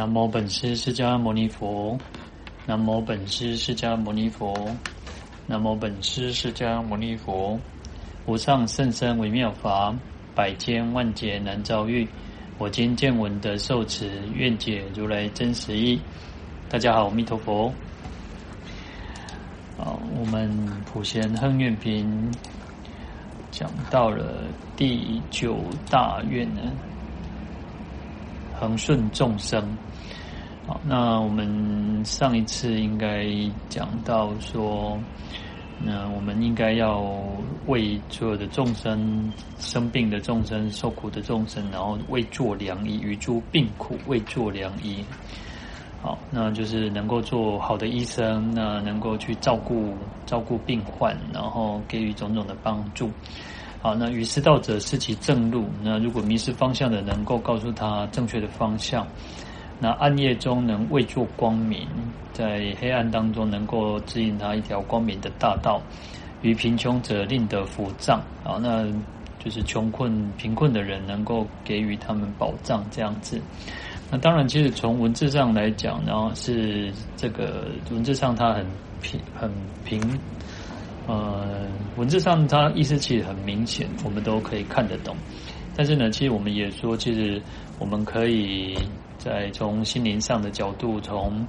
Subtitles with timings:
[0.00, 1.98] 南无本师释迦牟尼佛，
[2.64, 4.54] 南无本师释迦牟尼佛，
[5.46, 7.60] 南无本师释迦牟尼佛。
[8.24, 9.94] 无上甚深微妙法，
[10.34, 12.08] 百千万劫难遭遇。
[12.56, 16.00] 我今见闻得受持，愿解如来真实义。
[16.70, 17.66] 大家好，阿弥陀佛。
[19.76, 20.50] 啊，我们
[20.90, 22.32] 普贤行愿品
[23.50, 24.44] 讲到了
[24.78, 25.58] 第九
[25.90, 26.62] 大愿呢，
[28.60, 29.64] 恒顺众生。
[30.66, 33.26] 好，那我们上一次应该
[33.70, 34.98] 讲到说。
[35.82, 37.02] 那我们应该要
[37.66, 45.02] 为所有的众生、生病的众生、受苦的众生，然后为作良医，与诸病苦为作良医。
[46.02, 49.94] 好，那就是能够做好的医生，那能够去照顾
[50.26, 53.10] 照顾病患，然后给予种种的帮助。
[53.82, 55.64] 好，那与失道者是其正路。
[55.82, 59.06] 那如果迷失方向的，能够告诉他正确的方向。
[59.78, 61.88] 那暗夜中能为作光明，
[62.34, 65.80] 在黑暗当中能够指引他一条光明的大道。
[66.42, 68.84] 于贫穷者令得福障，啊，那
[69.38, 73.40] 就是穷困贫困的人能够给予他们保障这样子。
[74.10, 78.66] 那当然，其实从文字上来讲，然后是这个文字上它很
[79.00, 79.50] 平很
[79.84, 80.00] 平，
[81.06, 85.16] 呃，文字上它意思其实很明显，我们都可以看得懂。
[85.76, 87.40] 但是呢，其实我们也说，其实
[87.78, 88.76] 我们可以。
[89.20, 91.46] 在从心灵上的角度，从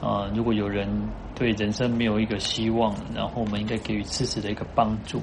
[0.00, 0.88] 呃，如果有人
[1.34, 5.20] 对人生没有一个希望，然后我们应该给予适时的一个帮助。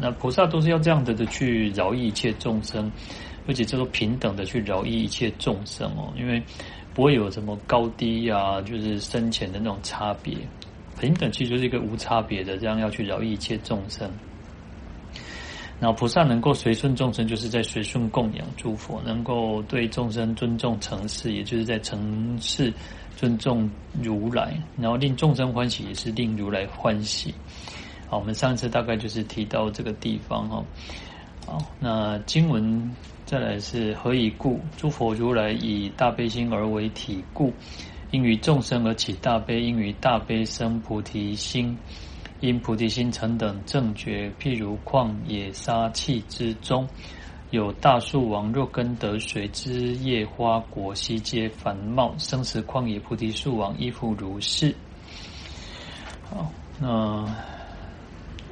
[0.00, 2.90] 那菩萨都是要这样子的去饶益一切众生，
[3.46, 6.42] 而且叫做平等的去饶益一切众生哦，因为
[6.94, 10.36] 不会有什么高低啊，就是深浅的那种差别，
[11.00, 14.08] 平等其实就是一个无差别的，这样要去饶益一切众生。
[15.80, 22.70] 然后菩萨能够随顺众生，就是在随顺供养诸佛；能够对众生尊重承事，也就是在承事
[23.16, 23.68] 尊重
[24.02, 24.54] 如来。
[24.76, 27.34] 然后令众生欢喜，也是令如来欢喜。
[28.08, 30.62] 好，我们上次大概就是提到这个地方哈。
[31.46, 32.94] 好，那经文
[33.24, 34.60] 再来是何以故？
[34.76, 37.54] 诸佛如来以大悲心而为体故，
[38.10, 41.76] 因于众生而起大悲，因于大悲生菩提心。
[42.40, 46.88] 因菩提心成等正觉，譬如旷野沙磧之中，
[47.50, 54.74] 有大树王，若根得水，枝叶花果悉皆繁茂，生食旷野菩提树王亦复如是。
[56.30, 57.26] 好，那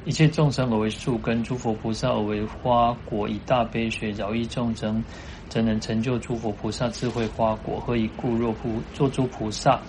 [0.05, 5.03] 一切众生而为树根，诸佛菩萨而为花果，以大悲水饶益众生，
[5.49, 7.81] 则能成就诸佛菩萨智慧花果。
[7.81, 8.35] 何以故？
[8.35, 9.81] 若菩作诸菩萨。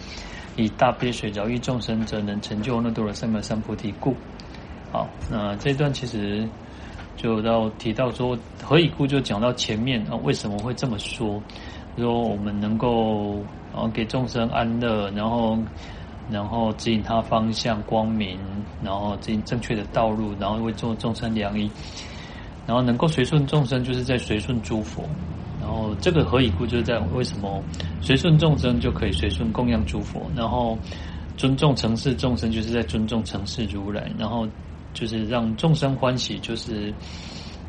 [0.56, 4.14] 以大悲水饶益众生，则能成就那多罗三藐三菩提故。
[4.92, 6.46] 好，那这段其实
[7.16, 11.42] 就到提到说，何以故就讲到前面啊，为什么会这么说？
[11.98, 13.38] 说我们能够
[13.74, 15.58] 啊给众生安乐，然后
[16.30, 18.38] 然后指引他方向光明，
[18.84, 21.72] 然后指引正确的道路，然后为做众生良医，
[22.68, 25.04] 然后能够随顺众生，就是在随顺诸佛。
[25.60, 27.62] 然后这个何以故，就是在为什么
[28.02, 30.78] 随顺众生就可以随顺供养诸佛，然后
[31.38, 34.48] 尊重承事众生，就是在尊重承事如来，然后
[34.94, 36.94] 就是让众生欢喜，就是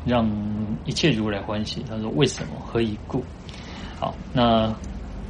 [0.05, 0.25] 让
[0.85, 1.83] 一切如来欢喜。
[1.87, 3.23] 他说为什么何以故？
[3.99, 4.73] 好，那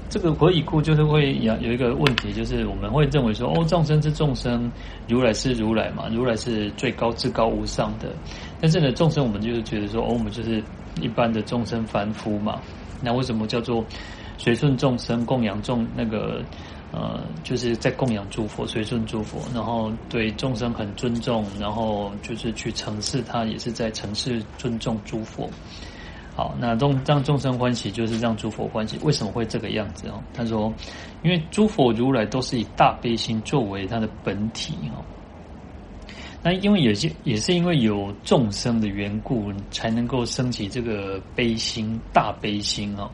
[0.07, 4.71] 这个何以故就是会有有一个问题，就是我们会认为说哦，众生是众生，
[5.07, 8.13] 如来是如来嘛，如来是最高至高无上的，
[8.61, 10.63] 但是呢，众生我们就是觉得说哦，我们就是。
[10.99, 12.59] 一般的众生凡夫嘛，
[13.01, 13.85] 那为什么叫做
[14.37, 16.43] 随顺众生供养众那个
[16.91, 25.49] 呃，就是在供养诸佛，随顺诸佛，然后对众生很尊重，然后就是去承事他，也是在承事尊重诸佛。
[26.35, 28.97] 好，那众让众生欢喜，就是让诸佛欢喜。
[29.03, 30.21] 为什么会这个样子哦？
[30.33, 30.73] 他说，
[31.23, 35.03] 因为诸佛如来都是以大悲心作为他的本体哦。
[36.43, 43.09] 那因为有些也是因为有众生的缘故，才能够升起这个悲心、大悲心啊。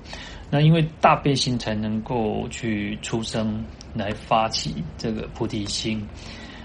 [0.50, 3.62] 那因为大悲心才能够去出生
[3.94, 6.02] 来发起这个菩提心，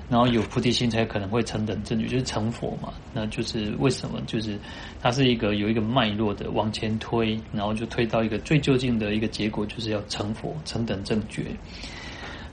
[0.08, 2.92] 然后有菩提心才可能会成等正觉，就是成佛嘛。
[3.12, 4.20] 那就是为什么？
[4.24, 4.56] 就是
[5.00, 11.46] 它是一个有一个脉络的往前推，然后就推到一个最究竟的一个结果，就是要成佛、成等正觉。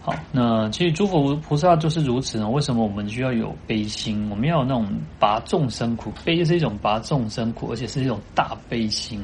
[0.01, 2.49] 好，那其实诸佛菩萨就是如此呢。
[2.49, 4.29] 为什么我们需要有悲心？
[4.29, 4.87] 我们要有那种
[5.19, 9.21] 拔众生苦，悲是一种拔众生苦，而且是一种大悲心，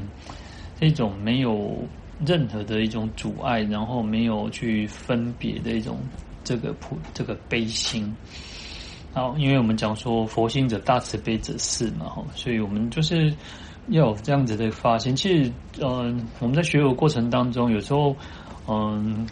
[0.82, 1.78] 一种没有
[2.26, 5.98] 任何的一种阻碍，然后没有去分别的一种
[6.44, 8.14] 这个普这个悲心。
[9.14, 13.34] 好，因为我们讲说佛心者大慈悲者是嘛，哈，所以我们就是
[13.88, 15.16] 要有这样子的发心。
[15.16, 15.52] 其实，
[15.82, 18.14] 嗯、我们在学佛过程当中，有时候。
[18.68, 19.28] 嗯，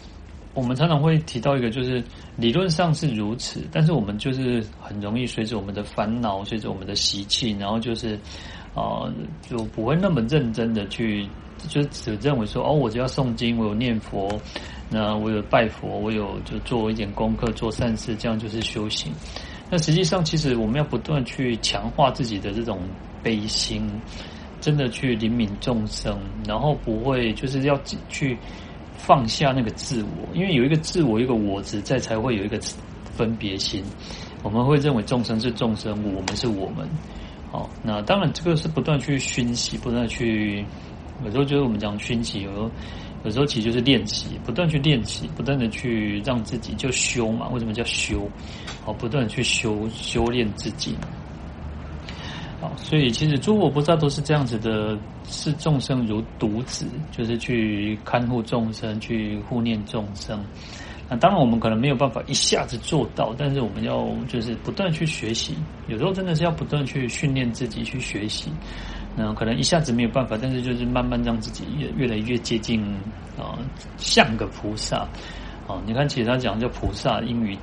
[0.54, 2.02] 我们常常会提到一个，就是
[2.36, 8.18] 理论上是如此，但是我们就是很容易随着我们的烦恼，随着我们的习气，然后就是
[8.74, 9.06] 啊、
[9.48, 11.28] 就不会那么认真的去，
[11.68, 14.28] 就只认为说，哦，我就要诵经，我有念佛，
[14.90, 19.12] 那我有拜佛，我有就做一点功课，做善事，这样就是修行。
[19.70, 22.80] 那实际上，其实我们要不断去强化自己的这种
[23.22, 23.88] 悲心，
[24.60, 28.36] 真的去怜悯众生，然后不会就是要去
[29.06, 32.58] 放下那个自我，因为有一个自我，一个我执在，才会有一个
[33.16, 33.84] 分别心。
[34.42, 36.88] 我们会认为众生是众生，我们是我们。
[37.52, 40.64] 好，那当然这个是不断去熏习，不断去，
[41.24, 42.70] 有时候就是我们讲熏习，有时候。
[43.24, 47.48] 有时候其实就是练习，不断去练习，不断的去让自己就修嘛。
[47.48, 48.28] 为什么叫修？
[48.84, 50.94] 好，不断去修修炼自己。
[52.76, 60.38] 所以其实诸佛菩萨都是这样子的，视众生如独子，就是去看护众生，去护念众生。
[61.08, 65.54] 那当然我们可能没有办法一下子做到，但是我们要就是不断去学习。
[65.86, 68.50] 有时候真的是要不断去训练自己去学习。
[69.16, 72.82] 那可能一下子没有办法，但是就是慢慢让自己越越来越接近
[73.38, 73.58] 啊，
[73.96, 75.06] 像个菩萨
[75.68, 75.80] 啊。
[75.86, 77.56] 你看，其实他讲叫菩萨，英语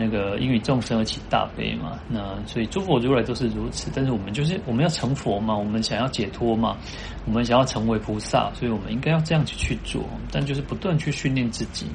[0.00, 1.98] 那个因与众生而起大悲嘛。
[2.08, 6.76] 那所以诸佛如来都是如此，但是我们就是我们要成佛嘛，我们想要解脱嘛，
[7.26, 10.02] 我们想要成为菩萨，所以我们应该要这样子去做，
[10.32, 11.86] 但就是不断去训练自己。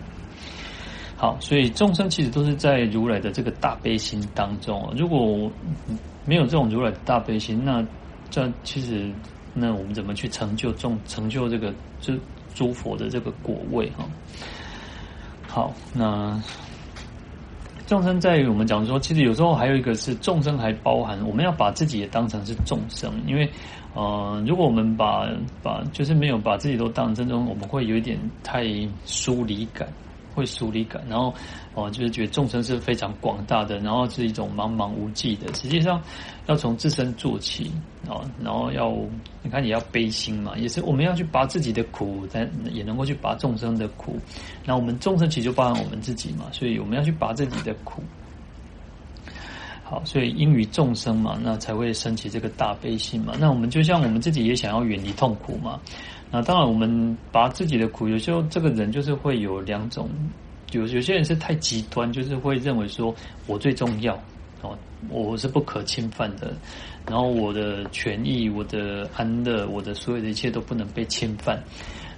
[1.17, 4.93] 好，所以众生其实都是在如来的这个大悲心当中。
[4.95, 5.49] 如果
[6.25, 7.83] 没有这种如来的大悲心，那
[8.29, 9.09] 这其实，
[9.53, 12.13] 那我们怎么去成就众成就这个就
[12.53, 14.05] 诸佛的这个果位哈？
[15.47, 16.37] 好，那
[17.87, 23.49] 众生在于我们讲说，其实有时候还有一个是众生还包含我们要把自己也当成是众生，因为
[23.93, 25.27] 呃，如果我们把
[25.61, 28.65] 把就是没有把自己都当成众生，我们会有一点太
[29.05, 29.87] 疏离感。
[30.35, 31.33] 会疏离感，然后
[31.75, 35.53] 哦，就是觉得众生是非常广大的，然后是一种茫茫无际的。
[35.53, 36.01] 实际上，
[36.47, 37.69] 要从自身做起
[38.07, 38.95] 啊，然后要
[39.43, 44.17] 你看，也要悲心嘛，也是我们要去拔自己的苦，才也能够去拔众生的苦。
[44.65, 48.01] 那我们众生其实就包含我们自己嘛，所以我们要去拔自己的苦。
[49.83, 53.33] 好，所以因于众生嘛，那才会升起这个大悲心嘛。
[53.37, 55.79] 那我们就像我们自己也想要远离痛苦嘛。
[56.31, 60.09] 那当然，我们拔自己的苦，有时候这个人就是会有两种，
[60.75, 63.13] 有有些人是太极端，就是会认为说
[63.47, 64.13] 我最重要
[64.61, 64.77] 哦，
[65.09, 66.53] 我是不可侵犯的，
[67.07, 71.61] 然后我的权益、我的安乐、我的所有的一切都不能被侵犯。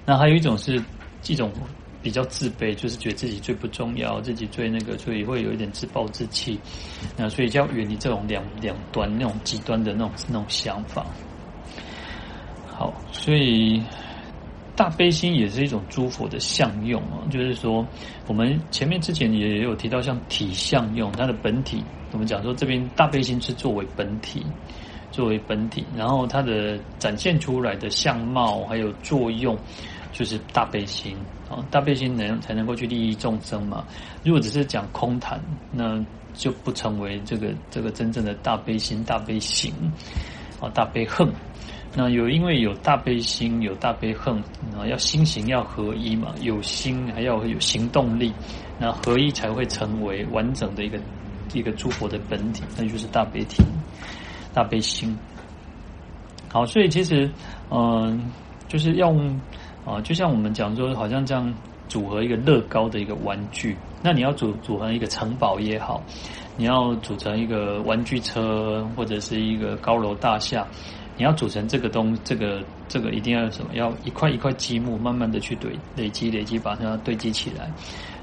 [0.05, 0.81] 那还有一种是
[1.27, 1.51] 一种。
[1.99, 6.57] 比较自卑，就是觉得自己最不重要，自己最那个，所以会有一点自暴自弃。
[7.17, 11.05] 那所以就要远离这种两两端那种极端的那种那种想法。
[12.67, 13.83] 好，所以
[14.77, 17.85] 大悲心也是一种诸佛的相用啊，就是说
[18.27, 21.83] 我们前面之前也有提到，像体相用，它的本体，
[22.13, 24.45] 我们讲说这边大悲心是作为本体，
[25.11, 29.57] 作为本体，然后它的展现出来的相貌还有作用。
[30.13, 31.15] 就是大悲心
[31.47, 33.85] 啊，大悲心能才能够去利益众生嘛。
[34.23, 35.39] 如果只是讲空谈，
[35.71, 36.03] 那
[36.33, 39.71] 就不成为这个这个真正的大悲心、大悲行
[40.59, 41.27] 啊、大悲恨。
[41.95, 44.35] 那有因为有大悲心、有大悲恨
[44.77, 48.33] 啊，要心行要合一嘛，有心还要有行动力，
[48.79, 50.99] 那合一才会成为完整的一个
[51.53, 53.63] 一个诸佛的本体，那就是大悲体、
[54.53, 55.17] 大悲心。
[56.49, 57.29] 好，所以其实
[57.69, 58.31] 嗯、
[58.67, 59.39] 就是用。
[59.87, 61.49] 啊，就像我们讲说，好像这样
[61.87, 66.03] 组合一个乐高的一个玩具，那你要组组成一个城堡也好，
[66.57, 70.67] 你要组成一个玩具车或者是一个高楼大厦，
[71.17, 73.73] 你要组成这个东，这个这个一定要什么？
[73.73, 77.71] 要一块一块积木，慢慢的去堆累积累积，把它堆积起来。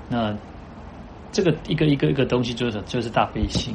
[0.09, 0.35] 那
[1.33, 3.75] 这个一个一个一个东西就是就是大悲心。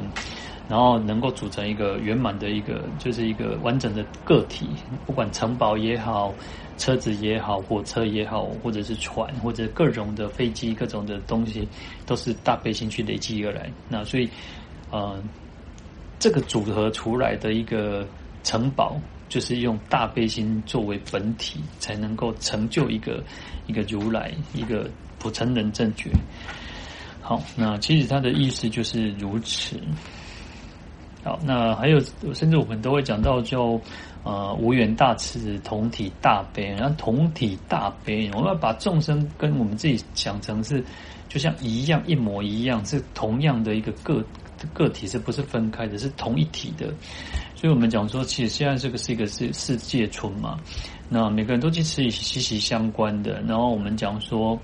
[0.68, 4.68] 然后能够组成一个圆满的一个，就是一个完整的个体，
[5.04, 6.32] 不管城堡也好，
[6.78, 11.66] 车子也好，火车也好，或者是船，或者各种的飞机，各种的东西，
[12.06, 13.68] 都是大悲心去累积而来。
[13.88, 14.30] 那所以，
[14.92, 15.20] 呃，
[16.20, 18.06] 这个组合出来的一个
[18.42, 18.96] 城堡，
[19.28, 23.22] 就是用大悲心作为本体，才能够成就一个
[23.66, 26.10] 一个如来，一个普成人正觉。
[27.20, 29.78] 好，那其实它的意思就是如此。
[31.22, 32.00] 好，那还有，
[32.34, 33.78] 甚至我们都会讲到叫
[34.24, 36.68] 呃无缘大慈，同体大悲。
[36.70, 40.82] 然后同体大悲，我们要把众生跟我们自己想成是，
[41.28, 44.24] 就像一样一模一样，是同样的一个个
[44.72, 46.92] 个体是不是分开的，是同一体的。
[47.60, 50.58] 所以我们讲说，其实现在这个是一个世世界村嘛，
[51.10, 53.42] 那每个人都其实息息相关的。
[53.42, 54.58] 然后我们讲说，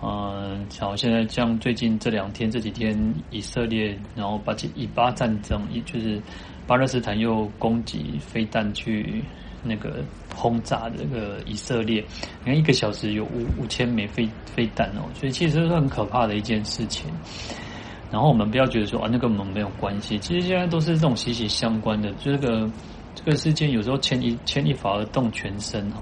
[0.00, 2.96] 嗯，好，现在像最近这两天这几天，
[3.32, 6.22] 以色列然后把以巴战争，也就是
[6.64, 9.20] 巴勒斯坦又攻击飞弹去
[9.64, 12.00] 那个轰炸这个以色列，
[12.44, 17.10] 你看一个小时有五五千枚飞飞弹哦，所以其实是很可怕的一件事情。
[18.10, 20.18] 然后我们不要觉得说啊，那跟我们没有关系。
[20.18, 22.70] 其实现在都是这种息息相关的，就这个
[23.14, 26.00] 这个事件有时候牵一牵一发而动全身哦。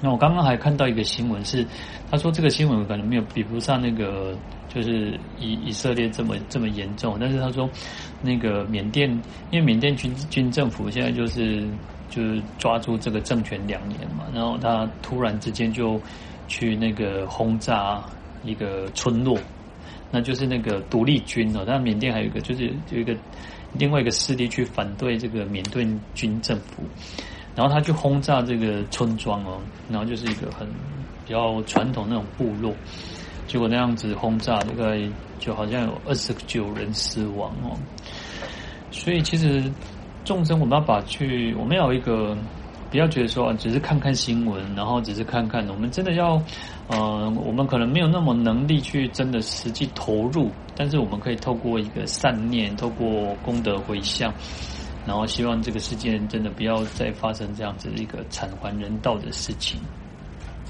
[0.00, 1.66] 那我刚刚还看到一个新闻是，
[2.10, 4.36] 他说这个新闻可能没有比不上那个
[4.68, 7.68] 就是以以色列这么这么严重，但是他说
[8.22, 9.10] 那个缅甸，
[9.50, 11.66] 因为缅甸军军政府现在就是
[12.10, 16.00] 就是抓住这个政权两年嘛，然后他突然之间就
[16.48, 18.02] 去那个轰炸
[18.42, 19.38] 一个村落。
[20.14, 23.12] 那就是那个独立军哦，但缅甸还有一个，就是有一个
[23.72, 26.84] 另外一个势力去反对这个缅甸军政府，
[27.56, 29.58] 然后他去轰炸这个村庄哦，
[29.90, 30.68] 然后就是一个很
[31.26, 32.72] 比较传统那种部落，
[33.48, 35.02] 结果那样子轰炸，大概
[35.40, 37.74] 就好像有二十九人死亡哦，
[38.92, 39.64] 所以其实
[40.24, 42.38] 众生我们要把去，我们要有一个。
[42.94, 46.40] 不要觉得说只是看看新闻，然后只是看看，我们真的要，
[46.86, 54.32] 呃，我们可能没有那么能力去真的实际投入，但是我们可以透过一个善念，透过功德回向，
[55.04, 59.80] 然后希望这个世界真的不要再发生这样子一个惨还人道的事情。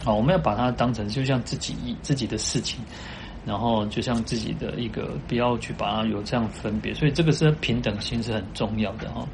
[0.02, 2.82] 好，我们要把它当成就像自己自己的事情，
[3.44, 9.28] 然后就像自己的一个，不要去把它有这样分别，所以这个是平等心是很重要的哈。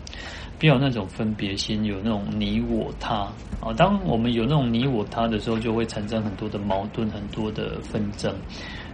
[0.61, 3.27] 不要那种分别心，有那种你我他
[3.63, 3.73] 啊。
[3.79, 8.31] 当我们有那种你我他的时候，就会产生很多的矛盾，很多的纷争。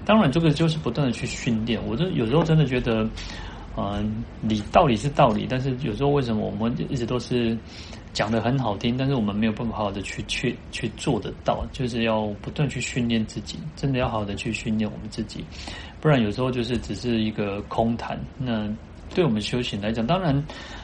[0.04, 1.84] 当然，这个就是不断的去训练。
[1.84, 3.04] 我就有时候真的觉得，
[3.76, 7.58] 嗯，理道理是道理，但是有时候为什么我们一直都是
[8.12, 11.66] 讲得很好听，但是我们没有办法好好的去去去做得到？
[11.72, 15.44] 就是要不断去训练自己，真的要好好的去训练我们自己，
[16.00, 18.16] 不然有时候就是只是一个空谈。
[18.38, 18.72] 那
[19.12, 20.40] 对我们修行来讲，当然。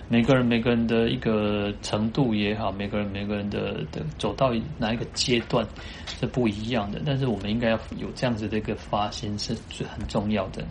[0.09, 5.66] 每个人每个人的一个程度也好，每个人每个人的的走到哪一个阶段
[6.06, 10.62] 是不一样的，但是我们应该要有这样子的一个发心是最很重要的。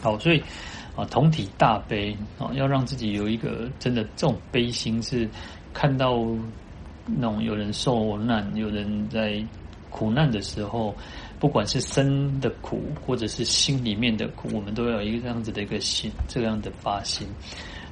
[0.00, 0.42] 好，所以
[0.96, 5.28] 啊，同体大悲啊，要让自己有一个真的这种悲心，是
[5.72, 6.26] 看到
[7.06, 9.40] 那种有人受难、有人在
[9.88, 10.94] 苦难的时候，
[11.38, 17.28] 不管是身的苦或者是心里面的苦，我们都要有一个这样子的一个心，这样的发心。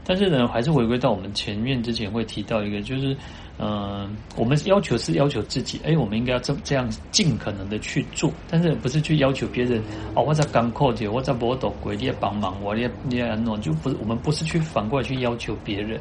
[0.09, 3.15] 但是呢，还是回归到我们前面之前会提到一个，就是，
[3.59, 9.83] 嗯、我们要求是要求自己，哎，我们应该要这这样尽可能的去做，但是不是去要求别人，
[10.15, 16.01] 哦，我在港口的，我在波多鬼，你也帮忙，我也你也弄，就不是我们不是去反过来去要求别人，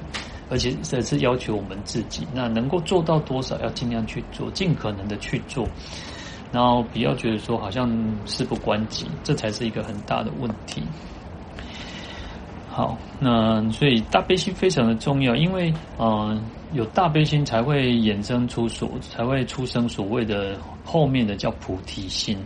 [0.49, 5.67] 而且这是要求我们自己，那能够做到多少，要尽量去做，尽可能的去做，
[6.53, 7.91] 然后不要觉得说好像
[8.25, 10.81] 事不关己，这才是一个很大的问题。
[12.77, 16.41] 好，那所以大悲心非常的重要，因为嗯、呃，
[16.73, 20.55] 有大悲心才会衍生出所，才会出生所谓的
[20.85, 22.37] 后面的叫菩提心。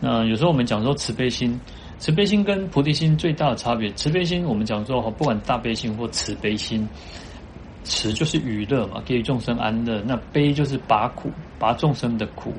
[0.00, 1.60] 那有时候我们讲说慈悲心，
[1.98, 6.88] 慈悲心跟菩提心最大的差别，慈悲心我们讲说不管大悲心或慈悲心，
[7.84, 12.54] 慈就是娱乐嘛，给予众生安乐；那悲就是拔苦，拔众生的苦。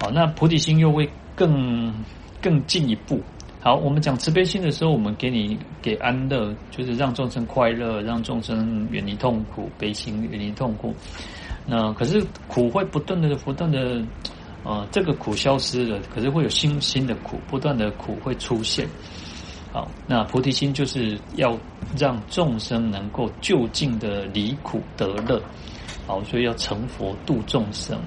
[0.00, 1.94] 好，那菩提心又会更
[2.42, 3.20] 更进一步。
[3.62, 10.94] 好，我们讲慈悲心的时候，我们给你给安乐，就是让众生快乐，让众生远离痛苦，悲心远离痛苦。
[11.66, 14.02] 那可是苦会不断的、不断的，
[14.64, 18.88] 呃，这个苦消失了，可是会有新新的苦，不断的苦会出现。
[19.74, 21.54] 好，那菩提心就是要
[21.98, 25.38] 让众生能够就近的离苦得乐。
[26.06, 28.00] 好，所以要成佛度众生。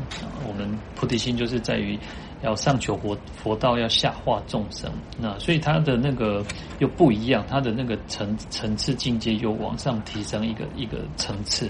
[0.47, 1.95] 我们菩提心就是在于。
[2.43, 6.43] 要上求佛佛道，要下化众生，那所以他的那个
[6.79, 11.69] 又不一样，他的那个层层次境界又往上提升一个一个层次。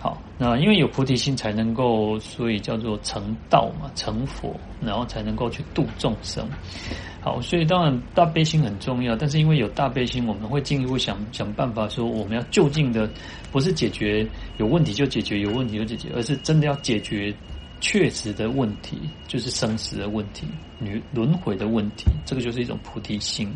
[0.00, 6.44] 好，那因为有菩提心，才能够，所以叫做成道嘛，成佛，然后才能够去度众生。
[7.20, 13.08] 好，所以当然大悲心很重要，但是因为有大悲心，我们会进一步想想办法，说我们要就近的，
[13.52, 14.26] 不是解决
[14.58, 17.32] 有问题就解决，有问题就解决，而是真的要解决。
[17.82, 18.96] 确实的问题
[19.26, 20.46] 就是生死的问题，
[20.78, 23.52] 轮轮回的问题，这个就是一种菩提心。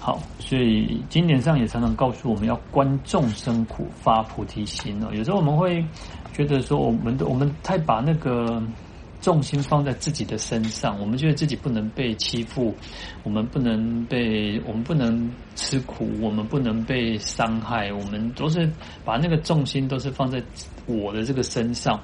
[0.00, 5.10] 好，所以经典上也常常告诉我们要观众生苦，发菩提心哦。
[5.12, 5.84] 有时候我们会
[6.32, 8.62] 觉得说，我们的我们太把那个
[9.20, 12.74] 重心放在自己的身上，我们觉得自己不能被欺负，
[13.22, 18.66] 我们不能被，我们不能吃苦，我们不能被伤害，我们都是
[19.04, 20.42] 把那个重心都是放在
[20.86, 22.00] 我的这个身上。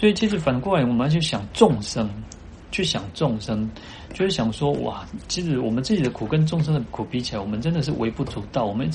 [0.00, 2.08] 所以，其实反过来，我们要去想众生，
[2.70, 3.70] 去想众生，
[4.14, 8.64] 就是想说，哇，其实我们自己的苦跟众生的苦比起来，我们真的是微不足道。
[8.64, 8.90] 我们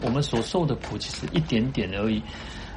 [0.00, 2.22] 我们所受的苦，其实一点点而已。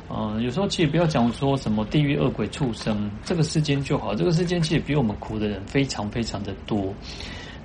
[0.09, 4.13] 嗯、有时候其实不要讲说什么地狱恶鬼畜生，这个世间就好。
[4.13, 6.93] 这个世间其实比我们苦的人非常非常的多。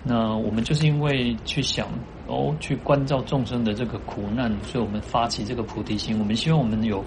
[0.04, 1.88] 那我们就是因为去想
[2.28, 6.16] 哦，去关照众生的这个苦难，所以我们发起这个菩提心。
[6.20, 7.02] 我们希望我们有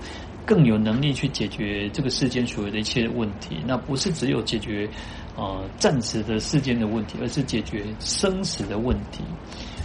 [0.48, 3.58] 更有能力去解决这个世间所有的一切问题。
[3.68, 4.90] 那不是只有解决
[5.36, 9.26] 呃暂时的世间的问题，而是解决生死的问题。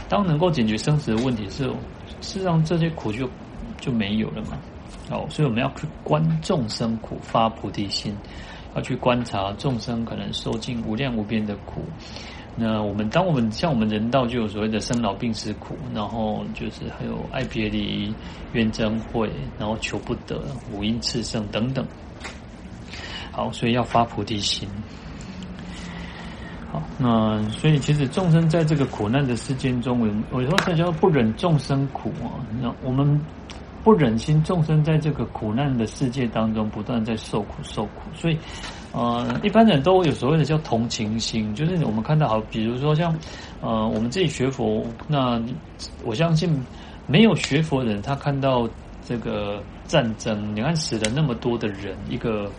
[0.08, 1.74] 当能够解决生死的问题时候，
[2.20, 3.28] 事实上这些苦就
[3.80, 4.56] 就没有了嘛。
[5.10, 8.14] 哦，所以我们要去观众生苦，发菩提心，
[8.76, 11.82] 要去观察众生可能受尽无量无边的苦。
[12.56, 18.14] 那我们当我们像我们人道就有所谓的生老病死苦，然后就是还有爱别离、
[18.52, 20.40] 怨憎会，然后求不得、
[20.72, 21.86] 五阴炽盛等等。
[23.30, 24.68] 好，所以要发菩提心。
[26.70, 32.40] 好，那所以其实众生在这个苦难的世间中，我有时候才叫不忍众生苦啊。
[32.60, 33.20] 那我们。
[33.84, 38.38] 不忍心众生在这个苦难的世界当中不断在受苦受苦，所以，
[38.92, 43.14] 呃，一般人都有所谓的叫同情心，就是我们看到好，比如说像，
[43.60, 45.42] 呃，我们自己学佛，那
[46.04, 46.62] 我相信
[47.06, 48.68] 没有学佛的人，他看到
[49.04, 52.50] 这个战争，你看死了那么多的人，一个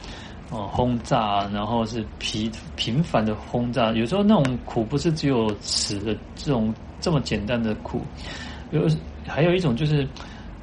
[0.49, 8.01] 呃轰炸，然后是频频繁的轰炸，有时候那种苦不是只有死的这种这么简单的苦，
[8.71, 8.87] 有
[9.27, 10.07] 还有一种就是。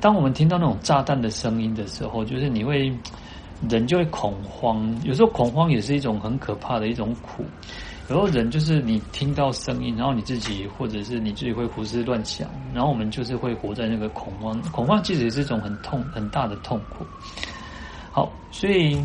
[0.03, 2.91] 当我们听到那种炸弹的声音的时候，就是你会
[3.69, 4.97] 人就会恐慌。
[5.05, 7.45] 有时候恐慌也是一种很可怕的一种苦。
[8.09, 14.61] 有时候人就是你听到声音，然后你自己或者是你自己会胡思乱想，然后我们就是会活在那个恐慌。
[14.73, 17.05] 恐慌其实也是一种很痛很大的痛苦。
[18.13, 19.01] 好，所以。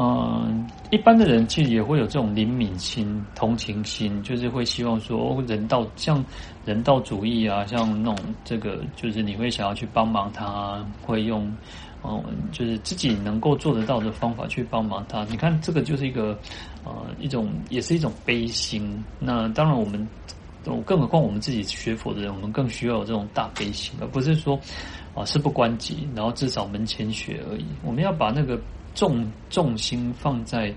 [0.00, 6.24] 嗯，一般的人其实也会有这种怜悯心、同情心，就是会希望说，人道像
[6.64, 11.52] 人道主义啊，像那种这个，就是你会想要去帮忙他，会用
[12.04, 15.24] 嗯，就是自己能够做得到的方法去帮忙他。
[15.24, 16.38] 你看，这个就是一个
[16.84, 19.04] 呃一种，也是一种悲心。
[19.18, 20.06] 那当然，我们
[20.84, 24.58] 更何况我们自己学佛的人，我们更需要有这种大悲心，而不是说
[25.14, 27.64] 啊事不关己，然后至少门前雪而已。
[27.82, 28.60] 我们要把那个。
[28.94, 30.74] 重重心放在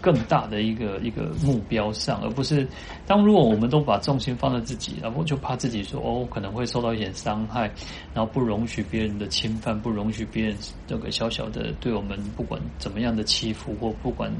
[0.00, 2.66] 更大的一个一个目标上，而不是
[3.06, 7.70] 当如果我们都把重心放在自己，然后就怕自己说哦可能会受到一点伤害，
[8.12, 14.30] 然后不容许别人的侵犯，不容许别人这个小小的对我们不管怎么样的欺负，或不管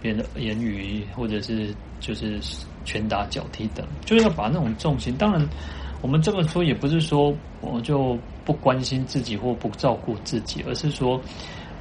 [0.00, 2.40] 别人的言语，或者是就是
[2.84, 5.14] 拳打脚踢等，就是要把那种重心。
[5.16, 5.48] 当然，
[6.00, 11.20] 我们这么说也不是说我就不关心自己或不照顾自己，而是说。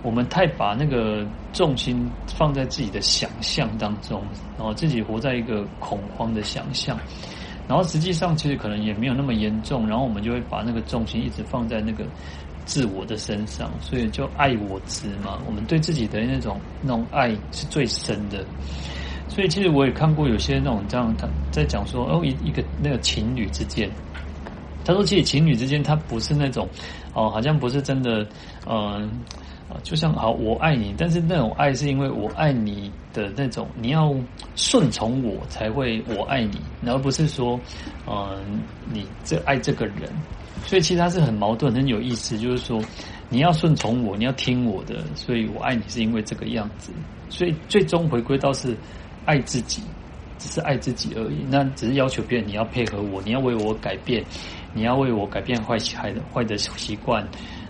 [0.02, 4.24] 我们太把那个重心放在自己的想象当中，
[4.58, 6.98] 然后自己活在一个恐慌的想象，
[7.68, 12.06] 然后实际上其实可能也没有那么严重，然后我们就会把那个重心一直放在那个
[12.66, 15.38] 自我的身上，所以就爱我执嘛。
[15.46, 18.46] 我们对自己的那种那种爱是最深的，
[19.28, 23.92] 所以其实我也看过有些那种这样他在讲说哦一一个那个情侣之间，
[24.86, 26.66] 他说其实情侣之间他不是那种
[27.14, 28.26] 哦好像不是真的
[28.66, 29.10] 嗯。
[29.70, 34.12] 啊，就像好，我爱你，但是那种爱是因为我爱你的那种，你要
[34.56, 37.60] 顺从我才会我爱你，而不是说，
[38.08, 40.10] 嗯，你这爱这个人，
[40.66, 42.82] 所以其实它是很矛盾，很有意思，就是说
[43.30, 46.92] 你要顺从我，你要听我的，所以我爱你是因为这个样子，
[47.30, 48.76] 所以最终回归到是
[49.26, 49.84] 爱自己，
[50.40, 54.26] 只是爱自己而已，那只是要求别人你要配合我，你要为我改变，
[54.74, 57.24] 你要为我改变坏习坏的坏的习惯。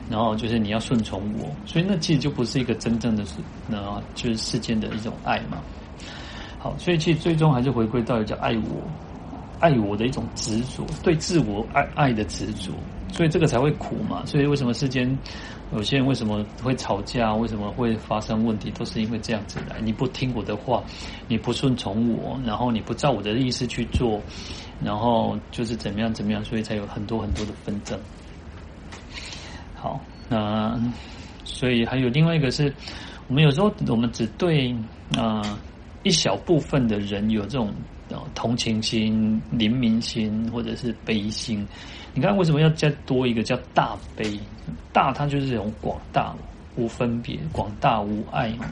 [0.09, 3.35] 然后就是你要顺从我，所以那其实就不是一个真正的是，
[3.67, 5.59] 那就是世间的一种爱嘛。
[6.57, 8.81] 好，所以其实最终还是回归到一个叫爱我，
[9.59, 12.71] 爱我的一种执着，对自我爱爱的执着，
[13.13, 14.25] 所以这个才会苦嘛。
[14.25, 15.17] 所以为什么世间
[15.71, 19.79] 有些人为什么会吵架，为什么会发生问题，都是因为这样子来。
[19.79, 20.83] 你不听我的话，
[21.27, 24.19] 你不顺从我，然后你不照我的意思去做，
[24.83, 27.97] 然后就是怎么样怎么样，所以才有很多很多的纷争。
[29.81, 30.77] 好，那
[31.45, 32.73] 所以还有另外一个是，
[33.29, 34.75] 我们有时候我们只对
[35.17, 35.41] 啊、
[36.03, 37.73] 一小部分的人有这种
[38.35, 41.65] 同情心、怜悯心或者是悲心。
[42.13, 44.37] 你看为什么要再多一个叫大悲？
[44.91, 46.35] 大它就是这种广大
[46.75, 48.65] 无分别、广大无爱嘛。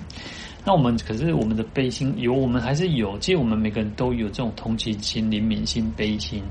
[0.66, 3.18] 那我们可是我们的悲心有，我们还是有。
[3.20, 6.44] 其实我们每个人都有这种同情心、怜悯心、悲心。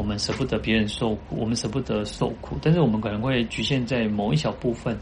[0.00, 4.96] 我们舍不得别人受苦，我们舍不得受苦，但是我们可能会局限在某一小部分，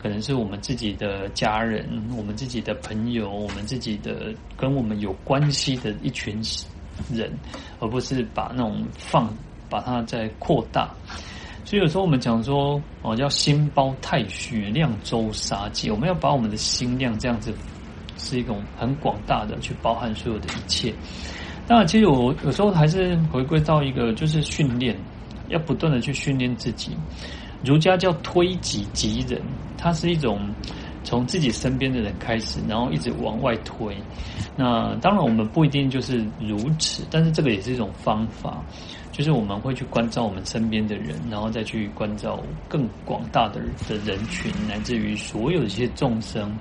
[0.00, 1.84] 可能是我们自己的家人、
[2.16, 6.40] 我们自己的朋友、我们自己的跟我们有关系的一群
[7.12, 7.32] 人，
[7.80, 9.28] 而不是把那种放
[9.68, 10.94] 把它再扩大。
[11.64, 17.52] 所以有时候我们讲说哦，叫心包太虚，量周沙界，我们要把我们的心量这样子，
[18.18, 20.94] 是一种很广大的去包含所有的一切。
[21.66, 24.96] 那，其实我有时候还是回归到一个，就是训练，
[25.48, 26.90] 要不断的去训练自己。
[27.64, 29.40] 儒家叫推己及人，
[29.78, 30.38] 它是一种
[31.02, 33.96] 从自己身边的人开始，然后一直往外推。
[34.54, 38.62] 那当然，我们不一定就是如此，但是这个也是一种方法，
[39.10, 46.54] 就是我们会去关照我们身边的人，然后再去关照更广大的的人群，乃至于所有的一些众生。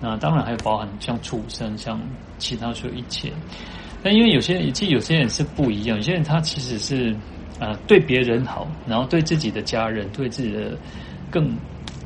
[0.00, 2.00] 那当然还有包含像畜生，像
[2.38, 3.32] 其他所有一切。
[4.02, 5.96] 但因为有些人，其实有些人是不一样。
[5.96, 7.14] 有些人他其实是
[7.58, 10.76] 啊，对别人好，然后对自己的家人、对自己的
[11.30, 11.54] 更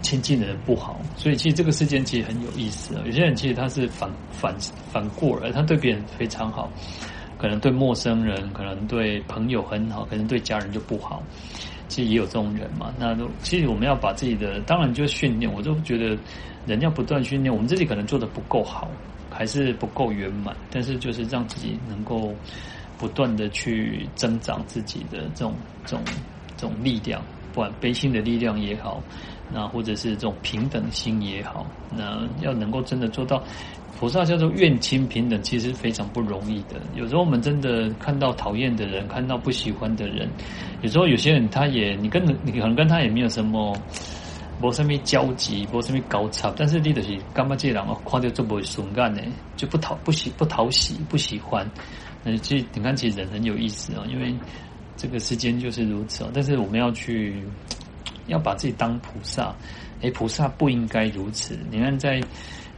[0.03, 1.01] 亲近的人不好。
[1.17, 2.95] 所以其实这个世间其实很有意思。
[3.07, 4.55] 有些人其实他是反反
[4.91, 6.69] 反过来，他对别人非常好，
[7.39, 11.23] 可能对陌生人，可能对朋友很好，可能对家人就不好。
[11.87, 12.93] 其实也有这种人嘛。
[12.99, 15.53] 那都其实我们要把自己的，当然就训练。
[15.53, 16.19] 我就觉得
[16.67, 18.91] 人要不断训练，我们自己可能做的不够好。
[19.35, 22.33] 还是不够圆满，但是就是让自己能够
[22.97, 25.53] 不断的去增长自己的这种
[25.85, 26.05] 这种
[26.57, 27.21] 这种力量，
[27.53, 29.03] 不管悲心的力量也好，
[29.53, 33.43] 那或者是这种平等心也好，那要能够真的做到
[33.99, 36.81] 菩萨叫做愿亲平等，其实非常不容易的。
[36.95, 40.29] 有时候我们真的看到讨厌的人，看到不喜欢的人，
[40.83, 43.77] 有时候有些人他也你跟你可能跟他也没有什么。
[44.63, 49.21] 无什么交集，无什么高差，但是你就是干嘛这人哦，看到就不会顺眼呢，
[49.57, 51.69] 就不讨不喜不讨喜不喜欢。
[52.23, 54.35] 那其实你看，其实人很有意思啊，因为
[54.97, 56.25] 这个世间就是如此。
[56.33, 57.43] 但是我们要去
[58.29, 59.55] 要把自己当菩萨，
[60.01, 61.59] 诶，菩萨不应该如此。
[61.71, 62.21] 你看，在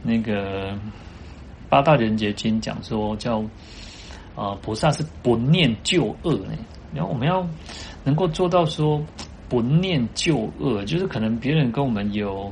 [0.03, 0.77] 那个
[1.69, 3.41] 八大人觉经讲说，叫
[4.35, 6.53] 啊、菩萨是不念旧恶呢。
[6.93, 7.47] 然后我们要
[8.03, 9.01] 能够做到说。
[9.49, 12.51] 不念旧恶，就是可能别人跟我们有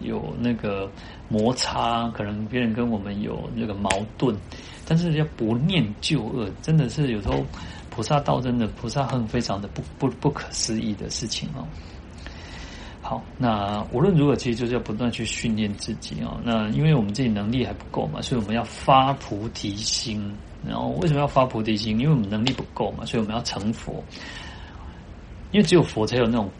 [0.00, 0.90] 有那个
[1.28, 4.36] 摩擦，可能别人跟我们有那个矛盾，
[4.86, 7.44] 但是要不念旧恶，真的是有时候
[7.90, 11.66] 菩萨道真的菩萨恨非常的不不不可思议的事情哦。
[13.02, 16.38] 好，那无论如何，其实就是要不断去训练自己哦。
[16.44, 20.32] 那因为我们自己能力还不够嘛，所以我们要发菩提心。
[20.64, 21.98] 然后为什么要发菩提心？
[21.98, 24.04] 因为我们能力不够嘛，所以我们要成佛。
[25.52, 26.50] 因为只有佛才有那种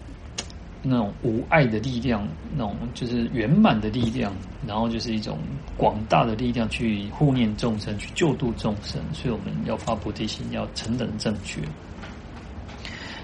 [0.82, 2.26] 那种无爱的力量，
[2.56, 4.32] 那种就是圆满的力量，
[4.66, 5.38] 然后就是一种
[5.76, 9.00] 广大的力量去护念众生，去救度众生。
[9.12, 11.60] 所以我们要发菩提心，要诚等正觉。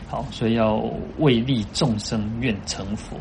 [0.08, 0.76] 好，所以要
[1.18, 3.16] 为利众生，愿成佛。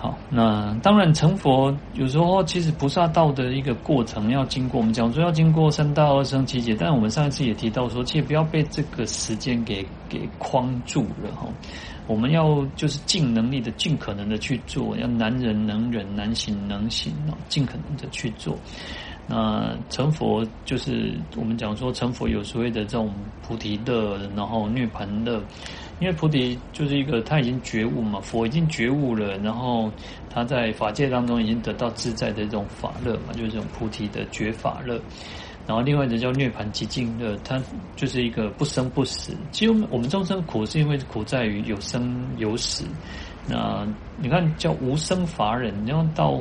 [0.00, 11.48] 好，那当然成佛有时候其实菩萨道的一个过程要经过，我们讲说要经过三大二生七劫，但我们上一次也提到说，其实不要被这个时间给给框住了哈。
[12.06, 18.56] 我们要就是尽能力的、尽可能的去做，要难忍能忍，难行能行哦，尽可能的去做。
[19.28, 23.12] 那成佛就是我们讲说成佛有所谓的这种
[23.42, 25.40] 菩提乐，然后涅槃乐。
[26.00, 29.90] 因为菩提就是一个他已经觉悟嘛，佛已经觉悟了，然后
[30.30, 35.00] 他在法界当中已经得到自在的这种法乐嘛，就是这种菩提的觉法乐。
[35.66, 37.60] 然后另外一个叫涅槃寂静乐，它
[37.96, 39.36] 就是一个不生不死。
[39.50, 42.84] 其实我们众生苦是因为苦在于有生有死。
[43.46, 43.84] 那
[44.16, 46.40] 你看叫无生法忍，然后到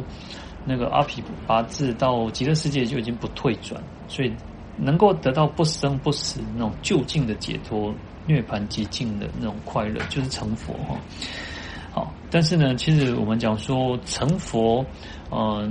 [0.67, 4.32] 那个阿毗跋致到极乐世界就已经不退转，所以
[4.75, 7.93] 能够得到不生不死那种究竟的解脱。
[8.30, 10.97] 涅槃寂静的那种快乐，就是成佛哈。
[11.93, 14.86] 好，但是呢，其实我们讲说成佛，
[15.32, 15.69] 嗯、呃，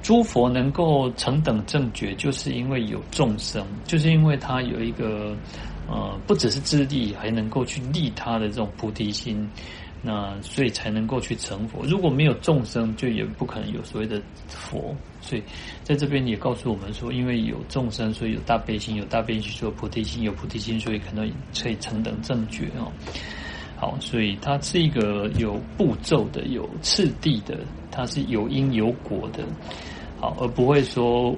[0.00, 5.36] 诸佛能够成等正觉，就是因为有众生，就是因为他有一个
[5.86, 9.46] 呃，不只是自利，还能够去利他的这种菩提心。
[10.08, 11.82] 那所以才能够去成佛。
[11.82, 14.94] 如果没有众生，就也不可能有所谓的佛。
[15.20, 15.42] 所以
[15.82, 21.28] 在这边也告诉我们说，因为有众生，所以有大悲心，有大悲心，所以有菩提心，有菩提心，所以可能
[21.60, 22.86] 可以成等正觉哦。
[23.74, 27.58] 好，所以它是一个有步骤的、有次第的，
[27.90, 29.42] 它是有因有果的。
[30.20, 31.36] 好，而不会说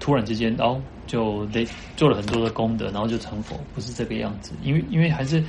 [0.00, 1.66] 突然之间，哦就得
[1.96, 4.52] 做了很多的功德，然后就成佛，不是这个样子。
[4.62, 5.42] 因为因为还是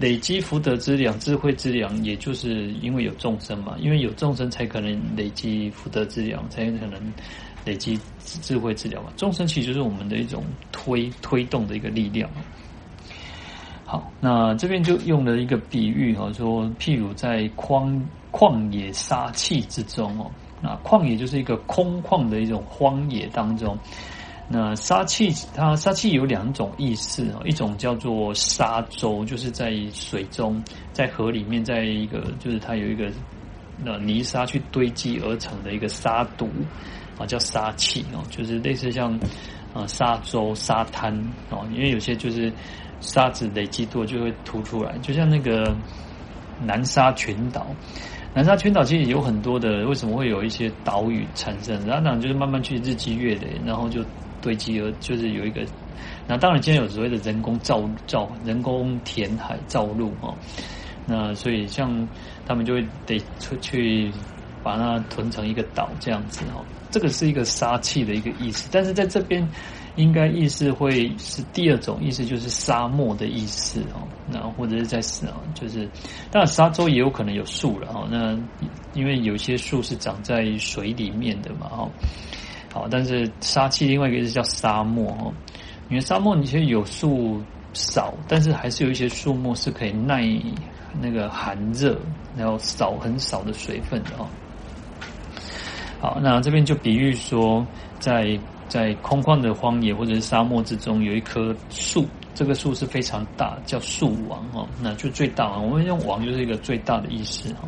[0.00, 7.00] 累积福德之粮、智慧之粮，也就是因为有众生嘛，因为有众生才可能累积福德之粮，才可能
[7.64, 9.10] 累积智慧之粮嘛。
[9.16, 12.28] 众生其实就是我们的一种推推动的一个力量。
[13.84, 17.98] 好，那这边就用了一个比喻哈，说譬如在旷
[18.30, 23.78] 旷野沙礫之中哦，那旷野就是一个空旷的一种荒野当中，
[24.48, 33.10] 那沙礫它沙礫有两种意思哦，一种叫做沙洲，就是在水中，在河里面，在一个就是它有一个
[33.84, 36.48] 那泥沙去堆积而成的一个沙堵
[37.18, 39.12] 啊，叫沙气哦，就是类似像
[39.74, 41.14] 啊沙洲、沙滩
[41.50, 42.52] 哦，因为有些就是。
[43.00, 45.72] 沙子累积多就会凸出来，就像那个
[46.60, 47.64] 南沙群岛。
[48.34, 51.76] 南沙群岛其实有很多的，为什么会有一些岛屿产生？
[51.86, 54.04] 然后当然就是慢慢去日积月累，然后就
[54.40, 55.64] 堆积而就是有一个。
[56.26, 60.34] 那当然，今天有所谓的人工造造、人工填海造陆哦。
[61.06, 62.08] 那所以像
[62.46, 64.12] 他们就会得出去
[64.62, 66.64] 把它囤成一个岛这样子哦。
[66.90, 69.46] 这个是一个沙气的一个意思，但是在这边。
[69.96, 74.06] 应该意思会是第二种意思，就是沙漠的意思哦。
[74.30, 75.90] 那或者是在啊，就是
[76.30, 78.06] 当然沙洲也有可能有树了哈。
[78.08, 78.38] 那
[78.94, 81.90] 因为有些树是长在水里面的嘛哈。
[82.72, 85.32] 好，但是沙礫另外一个是叫沙漠哦。
[85.88, 90.22] 因为沙漠你其实有树少，但是还是有一些树木是可以耐
[91.00, 91.98] 那个寒热，
[92.36, 94.26] 然后少很少的水分的哦。
[96.00, 97.66] 好，那这边就比喻说
[97.98, 98.38] 在。
[98.68, 102.04] 在空旷的荒野或者是沙漠之中，有一棵树，
[102.34, 105.56] 这个树是非常大，叫树王哦，那就最大。
[105.56, 107.66] 我们用王就是一个最大的意思哈。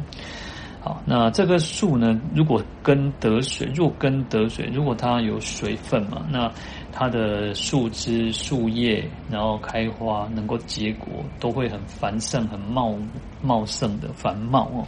[0.82, 6.50] 好，那这棵树呢，如果根得水，若根得水，如果它有水分嘛，那
[6.90, 12.94] 它的树枝、树叶，然后开花，能够结果，都会很繁盛、很茂
[13.42, 14.86] 茂盛的繁茂哦。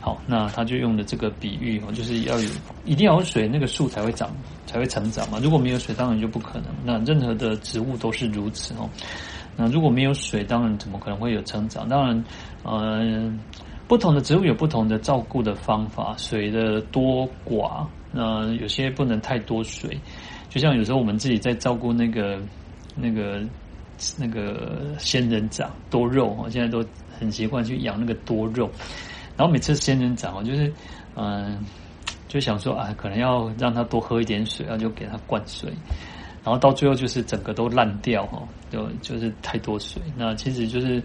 [0.00, 2.48] 好，那他就用的这个比喻哦，就是要有
[2.84, 4.30] 一定要有水，那个树才会长，
[4.66, 5.40] 才会成长嘛。
[5.42, 6.66] 如果没有水，当然就不可能。
[6.84, 8.88] 那任何的植物都是如此哦。
[9.56, 11.88] 那如果没有水，当然怎么可能会有成长？
[11.88, 12.24] 当然，
[12.62, 13.36] 嗯，
[13.88, 19.98] 不同的植物有不同的照顾的方法，水的多寡，那有些不能太多水。
[20.50, 22.38] 就像有时候我们自己在照顾那个
[22.94, 23.42] 那个
[24.18, 26.84] 那个仙人掌多肉哦，现在都
[27.18, 28.70] 很习惯去养那个多肉。
[29.36, 30.72] 然后每次仙人掌哦，就是
[31.16, 31.58] 嗯，
[32.28, 35.72] 就想说啊，可能要让它多喝一点水，然后就给它灌水，
[36.44, 40.02] 然后到最后就是整个都烂掉哈，就就是太多水。
[40.16, 41.02] 那其实就是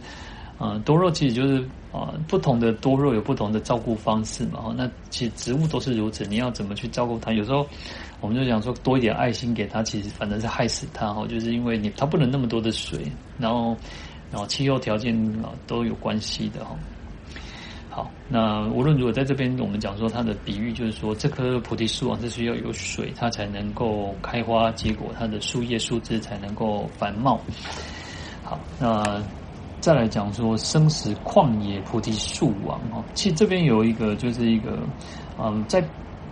[0.60, 1.64] 嗯，多肉其实就是
[1.94, 4.60] 啊，不同的多肉有不同的照顾方式嘛。
[4.60, 7.32] 哈那其实植物都是如此，你要怎么去照顾它？
[7.32, 7.66] 有时候
[8.20, 13.06] 我们就想说多一点爱心给它，其实反正是害死它哈，就是因为你它不能那么多的水，
[13.38, 13.78] 然后
[14.32, 16.76] 然后气候条件啊都有关系的哈。
[17.92, 27.40] 好，那无论如何，在这边我们讲说它的比喻，就是说这棵菩提树啊，是需要有水，它才能够开花结果，它的树叶树枝才能够繁茂。
[28.44, 29.22] 好，那
[29.84, 34.80] 再来讲说生死旷野菩提树王哈，其实这边有一个就是一个，
[35.38, 35.84] 嗯，在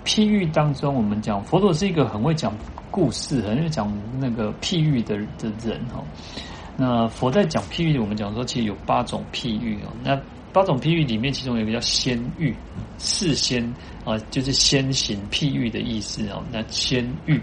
[0.05, 2.55] 譬喻当中，我们讲佛陀是一个很会讲
[2.89, 6.01] 故事，很会讲那个譬喻的的人哈。
[6.77, 10.17] 那佛在讲譬喻，我们讲说其实有八种譬喻哦，那。
[10.53, 12.53] 八种譬喻里面，其中有一个叫先喻，
[12.97, 13.63] 事先
[14.03, 16.43] 啊，就是先行譬喻的意思哦。
[16.51, 17.41] 那先喻，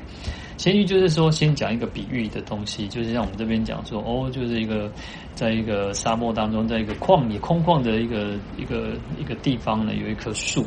[0.58, 4.92] 先喻就是说先讲一个比喻的东西，就是像我们这边讲说，哦，就是一个
[5.34, 10.62] 在一个沙漠当中，在一个旷野空旷的一个一个一个地方呢，有一棵树。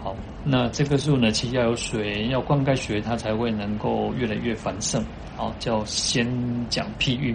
[0.00, 5.04] 好，那这棵树呢，其实要有水，要灌溉水，它才会能够越来越繁盛。
[5.36, 6.24] 好，叫先
[6.68, 7.34] 讲譬喻，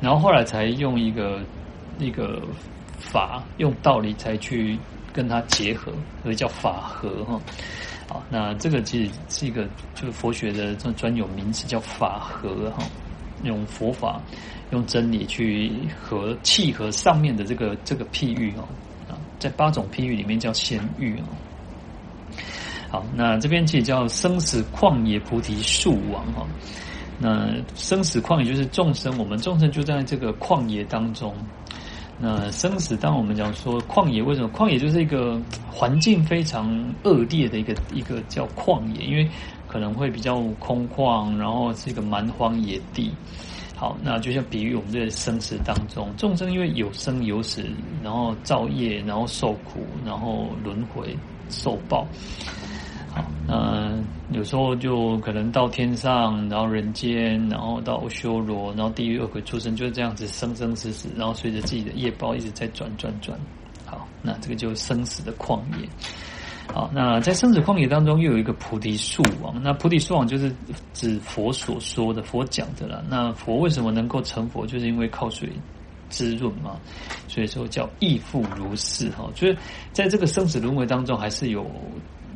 [0.00, 1.40] 然后后来才用一个
[2.00, 2.42] 一个。
[2.98, 4.76] 法用道理才去
[5.12, 7.38] 跟它结合，所以叫法合哈。
[8.30, 12.84] 那这个其实是一个就是佛学的这种专有名词，叫法合哈。
[13.42, 14.18] 用佛法
[14.70, 15.70] 用真理去
[16.02, 18.66] 和契合上面的这个这个譬喻哦
[19.10, 21.28] 啊，在八种譬喻里面叫仙喻哦。
[22.90, 26.46] 好，那这边其实叫生死旷野菩提树王哈。
[27.18, 31.34] 那生死旷野就是众生，我们众生就在这个旷野当中。
[32.18, 36.66] 那生死，当我们讲说旷野，为什么旷野就是一个环境非常
[37.02, 39.04] 恶劣的一个一个叫旷野？
[39.04, 39.28] 因为
[39.68, 43.12] 可能会比较空旷，然后是一个蛮荒野地。
[43.74, 47.62] 好，那就像比喻我们这个生死当中，众生因为有生有死，
[48.02, 51.14] 然后造业，然后受苦，然后轮回
[51.50, 52.06] 受报。
[53.46, 53.92] 那
[54.32, 63.38] 有时候就可能到天上，然后人间，然后到修罗，然后地狱恶鬼出生，就是这样子生生死死，然后随着自己的业报一直在转转转。
[63.84, 65.88] 好，那这个就是生死的旷野。
[66.74, 69.62] 好，那在生死旷野当中，又有一个菩提树王。
[69.62, 70.52] 那菩提树王就是
[70.92, 73.00] 指佛所说的，佛讲的啦。
[73.08, 75.48] 那佛为什么能够成佛，就是因为靠水
[76.08, 76.76] 滋润嘛。
[77.28, 79.30] 所以说叫亦复如是哈。
[79.36, 79.56] 就是
[79.92, 81.64] 在这个生死轮回当中，还是有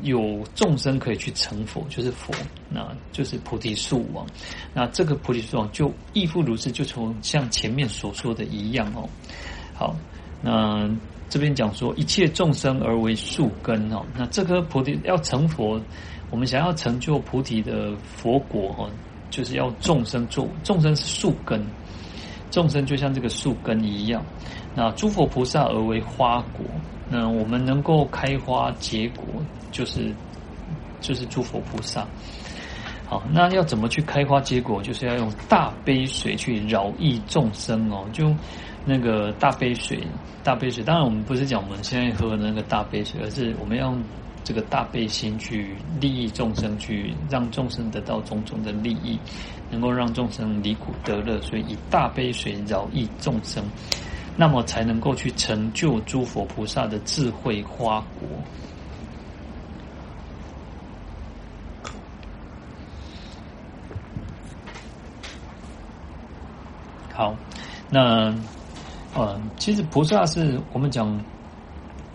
[0.02, 2.34] 有众生可以去成佛，就是佛，
[2.68, 4.26] 那就是菩提树王。
[4.74, 9.08] 那这个菩提树王就亦复如是，就从像前面所说的一样哦。
[9.74, 9.96] 好，
[10.42, 10.90] 那。
[11.30, 15.80] 这边讲说一切众生而为树根哦，那这颗菩提要成佛，
[16.28, 18.90] 我们想要成就菩提的佛果哦，
[19.30, 21.64] 就是要众生做，众生是树根，
[22.50, 24.20] 众生就像这个树根一样。
[24.74, 26.66] 那诸佛菩萨而为花果，
[27.10, 29.26] 那我们能够开花结果，
[29.70, 30.14] 就是
[31.00, 32.06] 就是诸佛菩萨。
[33.06, 34.80] 好，那要怎么去开花结果？
[34.82, 38.34] 就是要用大悲水去饶益众生哦，就。
[38.82, 40.00] 那个大悲水，
[40.42, 44.02] 大悲水，当然我们不是讲我们现在喝的那个大悲水，而是我们要用
[44.42, 49.18] 这个大悲心去利益众生，去让众生得到种种的利益，
[49.70, 53.62] 能够让众生离苦得乐，所以以大悲水饶益众生，
[54.36, 58.28] 那么才能够去成就诸佛菩萨的智慧花果。
[67.12, 67.34] 好，
[67.90, 68.34] 那。
[69.18, 71.20] 嗯，其实菩萨是我们讲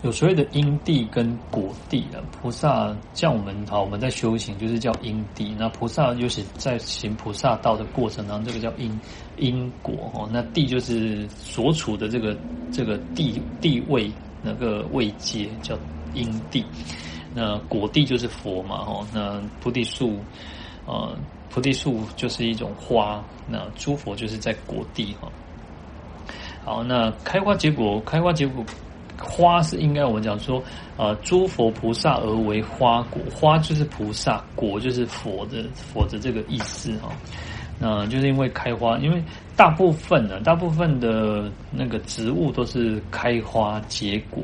[0.00, 2.24] 有所谓的因地跟果地的。
[2.32, 5.54] 菩萨像我们好，我们在修行就是叫因地。
[5.58, 8.98] 那菩萨就是在行菩萨道的过程当中，这个叫因
[9.36, 10.28] 因果哦。
[10.32, 12.36] 那地就是所处的这个
[12.72, 14.10] 这个地地位
[14.42, 15.78] 那个位阶叫
[16.14, 16.64] 因地。
[17.34, 19.06] 那果地就是佛嘛哦。
[19.12, 20.18] 那菩提树，
[20.86, 21.16] 呃，
[21.50, 23.22] 菩提树就是一种花。
[23.48, 25.30] 那诸佛就是在果地哈。
[26.64, 28.64] 好，那开花结果，开花结果，
[29.22, 30.60] 花是应该我们讲说，
[30.96, 37.12] 呃，诸佛菩萨而为花果，花就是菩萨，果就是佛的佛的这个意思哈。
[37.80, 39.22] 嗯就是因为开花，因为
[39.56, 44.42] 大部分呢，大部分的那个植物都是开花结果。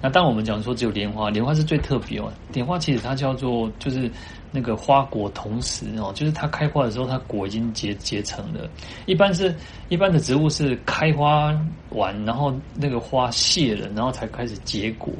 [0.00, 2.32] 那当我们讲说只有莲花，莲花是最特别哦。
[2.52, 4.10] 莲花其实它叫做就是。
[4.52, 8.66] 那个花果同时哦，就是它开花的时候，它果已经结结成了。
[9.04, 9.54] 一般是
[9.90, 11.52] 一般的植物是开花
[11.90, 15.12] 完，然后那个花谢了，然后才开始结果。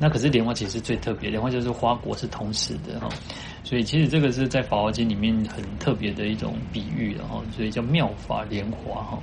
[0.00, 3.08] 那可是莲花其实是最特别，莲花就是花果是同时的哈。
[3.64, 9.18] 所以其实这个是在《法华经》里面很特别的一种比喻然后，所以叫妙法莲华哈。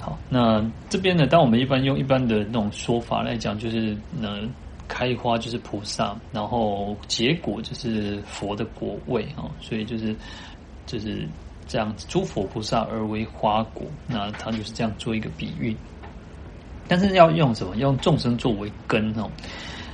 [0.00, 4.48] 好，那这边呢，当我们一般用一般的那种说法来讲，就是呢。
[4.90, 10.16] 开花就是菩萨，然后结果就是佛的果位啊，所以就是
[10.86, 11.28] 就是
[11.66, 15.76] 这样子，诸佛菩萨而为花果，那他就是这样做一个比喻。
[16.88, 17.76] 但是要用什么？
[17.76, 19.30] 用众生作为根哦。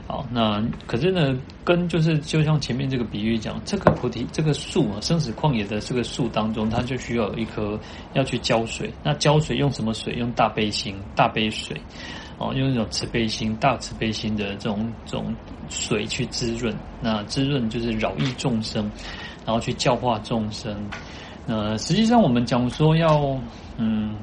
[0.06, 7.78] 好，那可是呢，根就是就像前面这个比喻讲，这个菩提这个树啊，生死旷野的这个树当中，它就需要有一棵
[8.12, 8.92] 要去浇水。
[9.02, 10.14] 那浇水用什么水？
[10.14, 11.80] 用大悲心、大悲水。
[12.36, 15.32] 哦，用那种慈悲心、大慈悲心的这种这种
[15.68, 18.90] 水去滋润，那滋润就是饶益众生，
[19.46, 20.76] 然后去教化众生。
[21.46, 23.38] 那实际上我们讲说要，
[23.76, 24.16] 嗯，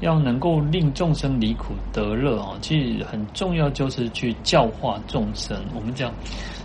[0.00, 5.56] 要能够令众生离苦得乐啊，其实很重要就是去教化众生。
[5.74, 6.12] 我们讲。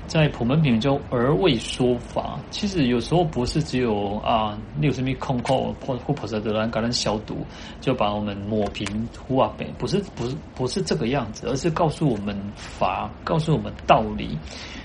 [0.07, 7.43] 在普门品中，而为说法，其实有时候不是只有啊，六十米空空或或菩萨得来感恩消毒，
[7.81, 8.85] 就把我们抹平
[9.17, 14.37] 护啊呗，不是不是不是这个样子，而是告诉我们法，告诉我们道理。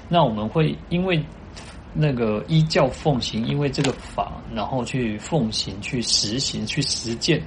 [0.08, 1.22] 那我们会因为
[1.92, 7.42] 那个依教奉行，因为这个法，然后去奉行、去实行、去实践。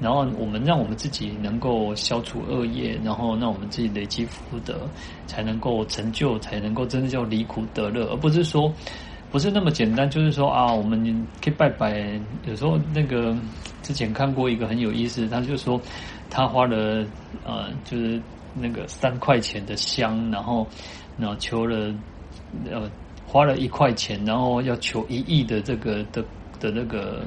[0.00, 4.88] 然后我们让我们自己能够消除恶业，然后让我们自己累积福德，
[5.26, 8.72] 才能够成就，才能够真正叫离苦得乐，而不是说
[9.32, 10.08] 不是那么简单。
[10.08, 12.20] 就是说啊，我们可以拜拜。
[12.46, 13.36] 有时候那个
[13.82, 15.80] 之前看过一个很有意思，他就说
[16.30, 17.04] 他花了
[17.44, 18.22] 呃，就是
[18.54, 20.64] 那个三块钱的香，然后
[21.18, 21.92] 然后求了
[22.70, 22.88] 呃
[23.26, 26.22] 花了一块钱，然后要求一亿的这个的
[26.60, 27.24] 的那个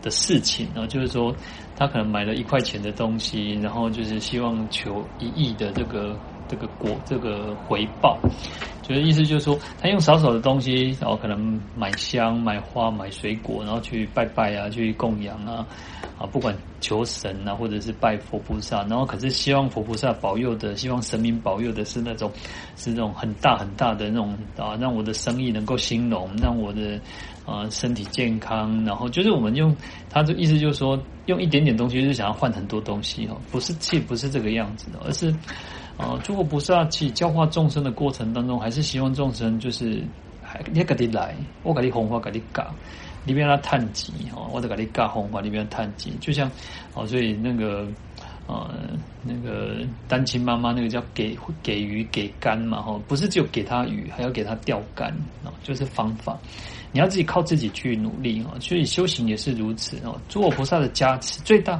[0.00, 1.36] 的事情然后，就是说。
[1.78, 6.18] 他可能买了一块钱的东西，然后就是希望求一亿的这个
[6.48, 8.18] 这个果这个回报，
[8.82, 15.64] 就是意思就是说，他用少少的东西，然后可能买香、买花、买水果，然后去拜拜啊，去供养啊，
[16.18, 22.32] 啊，不管求神啊，或者是拜佛菩萨，然后可是希望佛菩萨保佑的，希望神明保佑的是那种，
[22.76, 26.98] 是那种很大很大的那种啊，让我的生意能够兴隆，让我的
[27.48, 29.74] 啊身体健康，然后就是我们用
[30.10, 35.34] 他的意思就是说，用一点点东西就是想要换很多东西哦，不是，气不是这个样子的，而是。
[35.96, 40.00] 啊，诸佛菩萨去教化众生的过程当中，还是希望众生就是
[40.40, 41.34] 还，你给你来，
[41.64, 42.72] 我给你红花，给你嘎，
[43.24, 46.48] 里边要探吉哦，我得给你嘎红花，里边探吉，就像
[46.94, 47.84] 哦，所以那个
[48.48, 48.70] 呃，
[49.22, 55.10] 那个单亲妈妈那个叫给给鱼给竿嘛，哈，不是只有给他鱼，还要给他钓竿
[55.44, 56.36] 啊，就是方法，
[56.90, 61.78] 你要自己靠自己去努力啊，所以修行也是如此哦，诸佛菩萨的加持最大。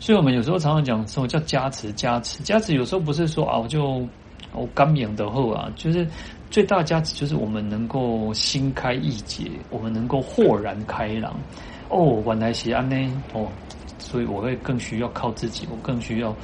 [0.00, 1.92] 所以我们有时候常常讲什么叫加持？
[1.92, 4.04] 加持，加持有时候不是说啊，我就
[4.52, 6.04] 我刚赢的后啊，就是
[6.50, 11.38] 最大加持就是我们能够心开意解，我们能够豁然开朗。
[11.88, 12.96] 哦，原来是安呢
[13.34, 13.46] 哦，
[14.00, 16.34] 所以我会更需要靠自己，我更需要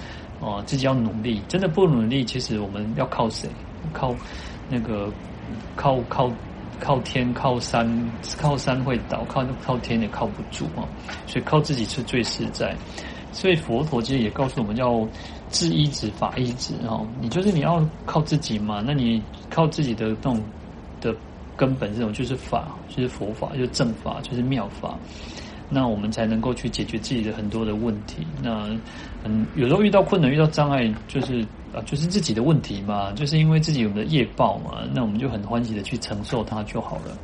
[0.41, 1.43] 哦自己要努力。
[1.49, 3.49] 真的不努力，其实我们要靠谁？
[3.93, 4.15] 靠
[4.69, 5.13] 那个
[5.75, 6.31] 靠靠
[6.79, 7.89] 靠天，靠山，
[8.39, 10.87] 靠山会倒，靠靠天也靠不住啊。
[11.27, 12.77] 所以靠自己是最实在。
[13.33, 15.07] 所以佛陀其实也告诉我们要
[15.51, 20.43] 自依止法依止哈，你就是你要靠自己嘛，那你靠自己的那种
[21.01, 21.15] 的
[21.55, 24.99] 根本这种就是法，就是佛法，就是正法，就是妙法，
[25.69, 28.27] 那我们才能够去解决自己的很多的问题。
[28.43, 28.69] 那
[29.25, 31.41] 嗯，有时候遇到困难、遇到障碍，就是
[31.75, 37.17] 啊，就是自己的问题嘛，就是因为自己有的业报嘛，那我们就很欢喜的去承受它就好了。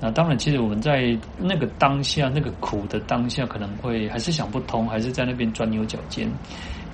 [0.00, 6.26] 那当然，其实我们在那个当下，那个苦的当下，可能会还是想不通，还是在那边钻牛角尖。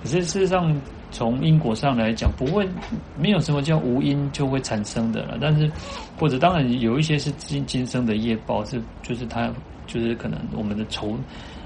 [0.03, 0.77] 可是事实上，
[1.13, 2.69] 从因果上来讲，不会
[3.17, 5.39] 没有什么叫无因就会产生的了。
[5.41, 5.71] 但是，
[6.19, 9.51] 或者当然有一些是今今生的业报，是就是他
[9.87, 11.17] 就是可能我们的仇、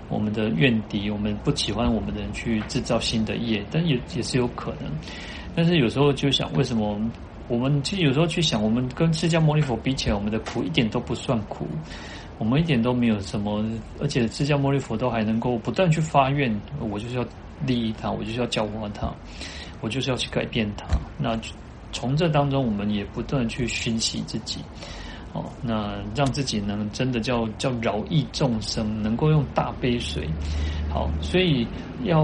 [0.08, 4.90] 我们的怨敌、我们不喜欢我们的人去制造新的业，但也也是有可能。
[5.54, 6.98] 但是有时候就想，为什么？
[7.48, 11.66] 我们其实有时候去想，我们跟释迦牟尼佛比起来，我们的苦一点都不算苦，
[12.38, 13.60] 我们一点都没有什么，
[13.98, 17.26] 而且释迦牟尼佛都还能够不断去发愿，我就是要
[17.66, 19.12] 利益他，我就是要教化他，
[19.80, 20.86] 我就是要去改变他。
[21.18, 21.36] 那
[21.90, 24.60] 从这当中，我们也不断去熏习自己。
[25.32, 30.28] 哦，那让自己能真的叫叫饶益众生，能够用大悲水。
[30.92, 31.64] 好，所以
[32.02, 32.20] 要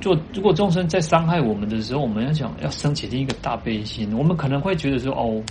[0.00, 0.18] 做。
[0.32, 4.10] 如果众生在伤害我们的时候，我们要想要升起另一个大悲心。
[4.16, 5.42] 我们可能会觉得说，哦，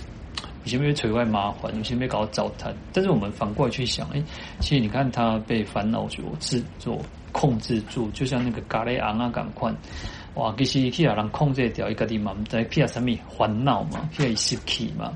[0.64, 2.74] 有些没有腿外麻烦，有些没搞糟蹋。
[2.92, 4.20] 但是我们反过来去想，哎，
[4.58, 6.98] 其实你看他被烦恼所制作
[7.30, 9.72] 控制住，就像那个咖喱昂啊，赶快
[10.34, 15.12] 哇，其实其他人控制掉一个地方，在其他什么烦恼嘛，其他失去嘛。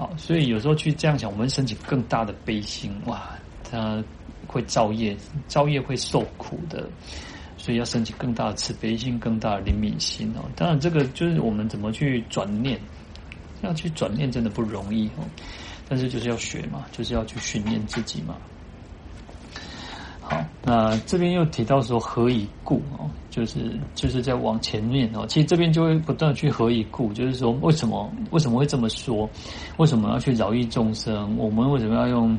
[0.00, 3.28] 好，所以有时候去这样想，我们升起更大的悲心，哇，
[3.62, 4.02] 他
[4.46, 5.14] 会造业，
[5.46, 6.88] 造业会受苦的，
[7.58, 10.48] 所以要升起更大的慈悲心，更大的怜悯心哦。
[10.56, 12.80] 当然，这个就是我们怎么去转念，
[13.60, 15.28] 要去转念真的不容易哦，
[15.86, 18.38] 但是就是要学嘛，就是要去训练自己嘛。
[20.22, 29.28] 好，那这边又提到说何以故哦，就是就是在往前面哦，其实这边就会不断去何以故，就是说为什么为什么会这么说？
[29.78, 31.36] 为什么要去饶益众生？
[31.38, 32.38] 我们为什么要用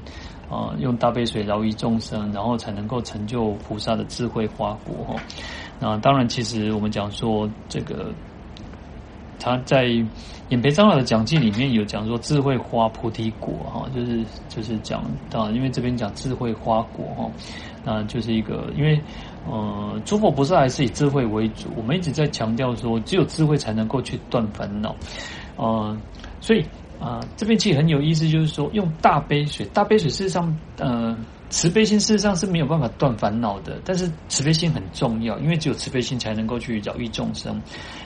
[0.49, 4.93] 啊、用大悲水饶益众生，然后才能够成就菩萨的智慧花果？
[5.07, 5.15] 哈，
[5.79, 8.11] 那当然，其实我们讲说这个。
[9.43, 9.85] 他在
[10.49, 17.27] 演培长老的讲记里面有讲说智慧花菩提果哈，就是就是讲到，因为这边讲智慧花果哈，
[17.83, 19.01] 那就是一个因为
[19.45, 24.95] 呃诸佛菩萨还是以智慧为主，我们一直在强调说只有智慧才能够去断烦恼，
[25.55, 25.97] 呃，
[26.39, 26.65] 所以
[26.99, 31.17] 啊、这边其实很有意思，就是说用大悲水，大悲水事实上呃。
[31.51, 37.61] 慈悲心事实上是没有办法断烦恼的，但是慈悲心很重要，因为只有慈悲心才能够去饶益众生。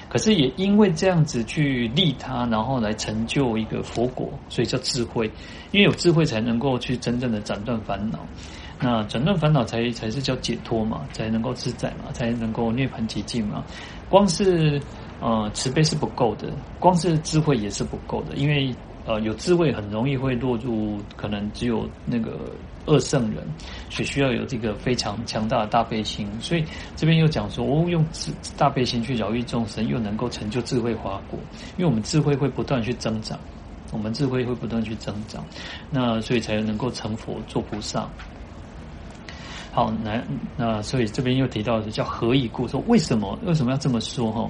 [0.09, 5.29] 可是也因为这样子去利他，然后来成就一个佛果，所以叫智慧。
[5.71, 8.17] 因为有智慧才能够去真正的斩断烦恼，
[8.79, 13.63] 那斩断烦恼才才是叫解脱嘛，才能够自在嘛，才能够涅槃寂静嘛。
[14.09, 14.81] 光是
[15.21, 16.49] 呃慈悲是不够的，
[16.79, 18.73] 光是智慧也是不够的，因为
[19.05, 22.31] 呃有智慧很容易会落入可能只有那个。
[22.87, 23.43] 二圣人，
[23.89, 26.63] 所以需要有这个非常强大的大悲心，所以
[26.95, 28.05] 这边又讲说，哦，用
[28.55, 31.39] 大悲心去饶益众生，又能够成就智慧花果，
[31.77, 33.39] 因为我们智慧会不断去增长，
[33.91, 35.43] 我们智慧会不断去增长，
[35.89, 38.07] 那所以才能够成佛做菩萨。
[39.75, 44.49] 好，难，那所以这边又提到的叫何以故，说为什么为什么要这么说哈？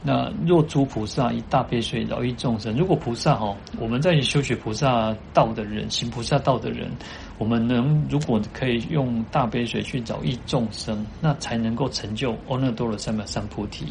[0.00, 6.88] 那若诸菩萨以大悲水饶益众生，如果菩萨哈，我们在修学菩萨道的人，行菩萨道的人，
[7.36, 13.86] 我们能如果可以用大悲水去饶益众生，那才能够成就阿耨多罗三藐三菩提。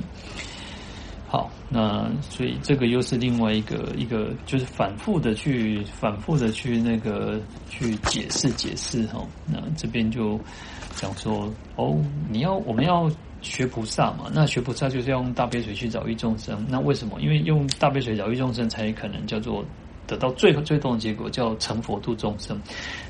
[1.29, 7.37] 好，那所以这个又是另外一个一个，就是反复的去反复的去那个
[7.69, 9.21] 去解释解释哈。
[9.45, 10.39] 那这边就
[10.95, 13.11] 讲说哦，你要我们要
[13.41, 16.65] 学菩萨嘛，那学菩萨就是要用大悲水去饶益众生。
[16.69, 17.19] 那为什么？
[17.19, 19.65] 因为用大悲水饶益众生，才可能叫做
[20.07, 22.57] 得到最最终的结果，叫成佛度众生。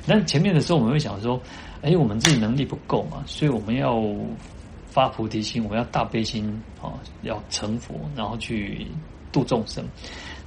[0.08, 1.40] 那前面的时候，我们会想说，
[1.84, 4.04] 哎，我们自己能力不够嘛，所以我们要。
[4.98, 6.90] 发菩提心，我要大悲心啊，
[7.22, 8.88] 要成佛，然后去
[9.32, 9.86] 度众生。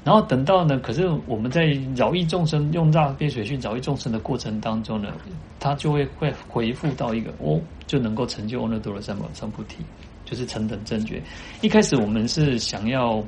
[0.03, 5.13] 然后等到呢，可是我们在饶益众生，用大悲水去饶益众生的过程当中呢，
[5.61, 9.77] 他就会会回复到一个哦，就能够成就阿耨多罗三藐三菩提，
[10.25, 11.23] 就是成等正觉。
[11.61, 13.23] 一开始我们是想要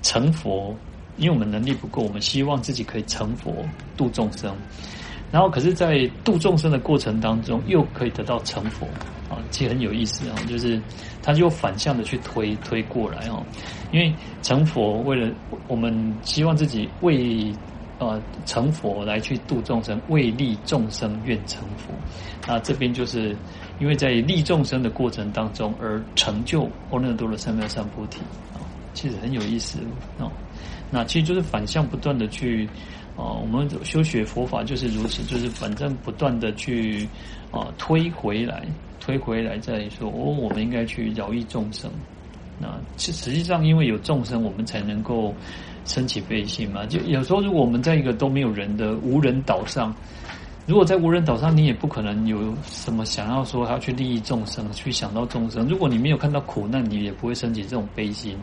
[0.00, 0.74] 成佛，
[1.18, 3.54] 因为我们能力不够，我们希望自己可以成佛
[3.98, 4.50] 度众生。
[5.30, 8.88] 然后可是，在度众生的过程当中，又可以得到成佛。
[9.54, 10.82] 其实很有意思啊，就是
[11.22, 13.40] 他就反向的去推推过来哦，
[13.92, 15.32] 因为成佛为了
[15.68, 17.54] 我们希望自己为
[18.00, 21.94] 呃成佛来去度众生，为利众生愿成佛。
[22.48, 23.36] 那这边就是
[23.78, 28.18] 因为在利众生的过程当中而成就阿耨多罗三藐三菩提
[28.54, 28.58] 啊，
[28.92, 29.78] 其实很有意思
[30.18, 30.28] 哦。
[30.90, 32.68] 那其实就是反向不断的去
[33.16, 37.08] 啊，我们修学佛法就是如此，就是反正不断的去
[37.52, 38.66] 啊推回来。
[39.04, 41.90] 推回来再说，哦，我们应该去饶益众生。
[42.58, 45.34] 那实实际上，因为有众生，我们才能够
[45.84, 46.86] 升起悲心嘛。
[46.86, 49.94] 就有时候，如果我们在一个都没有人的无人岛上，
[50.66, 55.68] 如果在无人岛上，你也不可能有什么想要说要去利益众生，去想到众生。
[55.68, 58.38] 如果你没有看到苦难，你也不会升起这种悲心。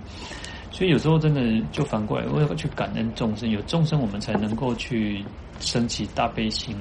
[0.70, 1.41] 所以有时候真的
[1.72, 5.26] 就反过来，我要去感恩众生，有众生，我们才能够去
[5.59, 6.76] 升起大悲心，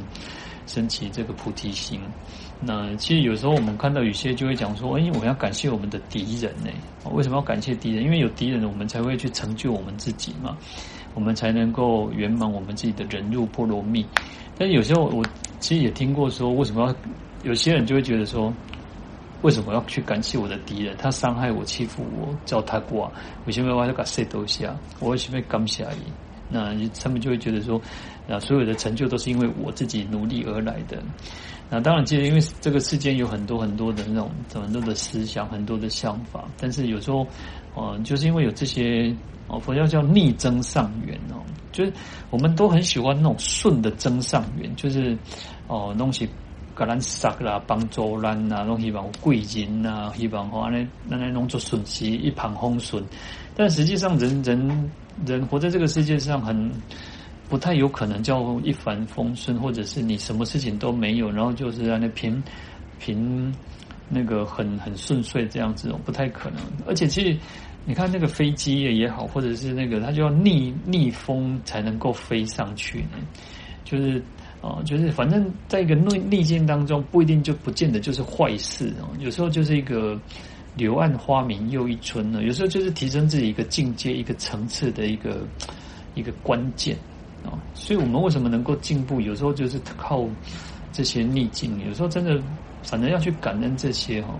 [0.66, 2.00] 升起这个菩提心。
[2.62, 6.70] 那其实有时候我们看到有些就会讲说，哎，我们要感谢我们的敌人呢？
[7.12, 8.04] 为什么要感谢敌人？
[8.04, 10.56] 因为有敌人，我们才会去成就我们自己嘛，
[11.14, 14.04] 我们才能够圆满我们自己的忍辱波罗蜜。
[14.58, 15.24] 但有时候我
[15.58, 16.94] 其实也听过说，为什么要
[17.44, 18.52] 有些人就会觉得说，
[19.40, 20.94] 为什么要去感谢我的敌人？
[20.98, 23.10] 他伤害我、欺负我、叫他过，
[23.46, 24.76] 为什么我要给谁都下？
[24.98, 26.12] 我为什么感谢你？
[26.50, 27.80] 那他们就会觉得说，
[28.28, 31.02] 啊，所有的成就都是因为我自己努力而来的。
[31.72, 37.24] 那当然，其实因为这个世间有很多很多的那种很多的思想，很多的想法，但是有时候，
[37.76, 39.14] 呃，就是因为有这些
[39.46, 41.38] 哦，佛教叫逆增上缘哦，
[41.70, 41.92] 就是
[42.30, 45.16] 我们都很喜欢那种顺的增上缘，就是
[45.68, 46.28] 哦，东西
[46.74, 53.00] 格兰萨啦，帮助兰呐，东西帮贵人呐，希望话呢，那那弄做顺其一帆风顺，
[53.54, 54.90] 但实际上人人
[55.24, 56.68] 人活在这个世界上很。
[57.50, 62.40] 不太有可能叫一帆风顺，或者是你什么事情都没有，然后就是在那平
[63.00, 63.52] 平
[64.08, 66.62] 那个很很顺遂这样子哦，不太可能。
[66.86, 67.36] 而且其实
[67.84, 73.18] 你看那个飞机也好，或者是那个它就要逆逆风才能够飞上去呢，
[73.84, 74.22] 就是
[74.60, 79.08] 哦，就是反正在一个逆逆境当中，不一定就不见得就是坏事哦。
[79.18, 80.16] 有时候就是一个
[80.76, 85.44] 柳暗花明又一村呢，有时候就是提升自己一个境界、一个层次的一个
[86.14, 86.96] 一个关键。
[87.74, 89.20] 所以我们为什么能够进步？
[89.20, 90.24] 有时候就是靠
[90.92, 92.40] 这些逆境，有时候真的
[92.82, 94.34] 反正要去感恩这些哈。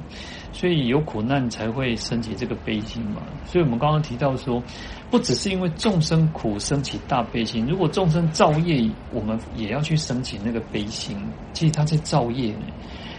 [0.52, 3.22] 所以有苦难才会升起这个悲心嘛。
[3.46, 4.62] 所以我们刚刚提到说，
[5.08, 11.16] 不只是因为众生苦升起大悲心，如果众生造业，我们也要去升起那个悲心。
[11.52, 12.66] 其实他在造业呢，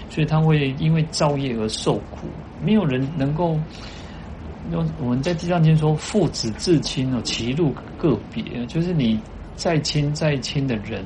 [0.09, 2.27] 所以他会因为造业而受苦。
[2.61, 3.57] 没有人能够，
[4.99, 9.19] 我们在地藏经说，父子至亲哦，其路各别，就是你。
[9.61, 11.05] 再亲再亲的人，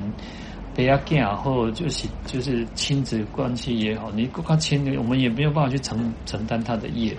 [0.74, 7.10] 不要见后就是就是亲子关系也好，你跟他亲，我们也没有办法去承承担他的业，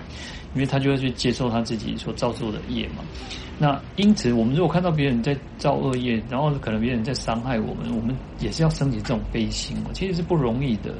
[0.52, 3.04] 因为他就会去接受他自己所造作的业嘛。
[3.56, 10.92] 那因此，我们如果看到别人在造恶业，然后可能别人在伤害我们，我们也是要升起这种悲心，其实是不容易的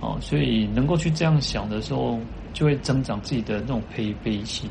[0.00, 0.16] 哦。
[0.20, 2.16] 所以能够去这样想的时候，
[2.52, 4.70] 就会增长自己的那种悲悲心。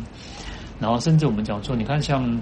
[0.80, 2.40] 然后甚至我们讲说，你看像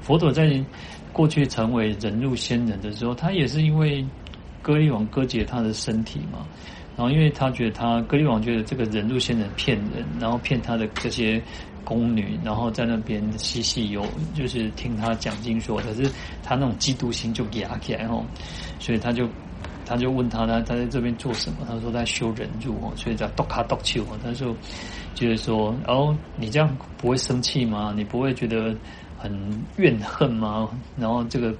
[0.00, 0.64] 佛陀在。
[1.12, 4.04] 过去成为忍辱仙人的时候，他也是因为
[4.62, 6.46] 歌利王割截他的身体嘛，
[6.96, 11.42] 然后因为他觉得他歌利王觉得这个忍辱仙人骗人，然后骗他的这些
[11.84, 14.04] 宫女，然后在那边嬉戏游，
[14.34, 16.10] 就是听他讲经说，可是
[16.42, 18.24] 他那种嫉妒心就压起来哦，
[18.78, 19.28] 所以他就
[19.84, 21.66] 他就问他，他他在这边做什么？
[21.68, 24.04] 他说在修忍辱哦，所以叫多卡多丘。
[24.22, 24.54] 他就
[25.14, 27.92] 觉得说，哦，你这样不会生气吗？
[27.96, 28.74] 你不会觉得
[29.22, 30.68] 很怨恨吗？
[30.98, 31.54] 然后这个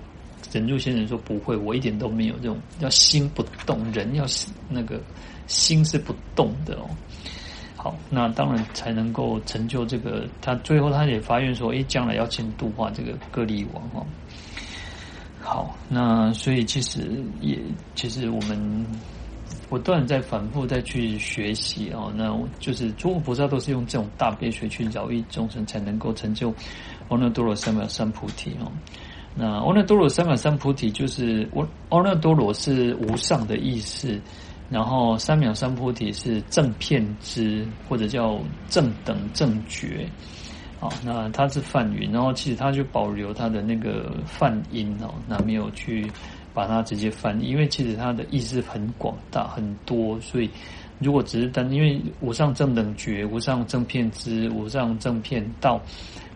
[0.50, 4.24] 忍住先生说不会，我一点都没有这种，要心不动，人要
[4.68, 5.00] 那个
[5.46, 6.90] 心是不动的哦。
[7.76, 10.26] 好，那当然才能够成就这个。
[10.40, 14.04] 他最后他也发愿说，诶，将来要先度化这个歌利王哦。
[15.40, 17.58] 好，那所以其实也
[17.94, 18.86] 其实我们
[19.68, 22.12] 不断在反复再去学习哦。
[22.14, 26.54] 那就是诸佛菩萨都是用这种大悲水去饶益众生，才能够成就
[27.12, 28.72] 阿耨多罗三藐三菩提哦。
[29.34, 34.18] 那阿耨多罗三藐三菩提就是我阿耨多罗是无上的意思。
[34.70, 38.40] 然后三藐三菩提是正片知，或者叫
[38.70, 40.08] 正等正觉，
[40.80, 46.10] 啊，那它是梵语，然后其实它就保留它的那个梵音哦，那没有去
[46.54, 50.48] 把它直接翻译，因为其实它的意思很广大很多，所以
[51.00, 55.78] 如果只是单因为无上正等觉、无上正片知、无上正片道。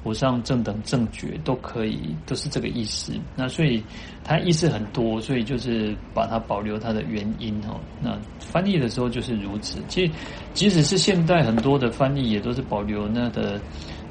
[0.07, 3.13] 无上正等正觉都可以，都是这个意思。
[3.35, 3.83] 那所以
[4.23, 7.81] 它意思很多，所以就是把它保留它的原因哦。
[8.01, 9.81] 那翻译的时候就是如此。
[9.89, 10.13] 其实
[10.55, 13.61] 即使是现代很多的翻译，也都是保留那的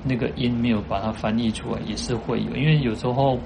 [0.03, 2.53] 那个音，没有把它翻译出来，也是会有。
[2.57, 3.39] 因为有时候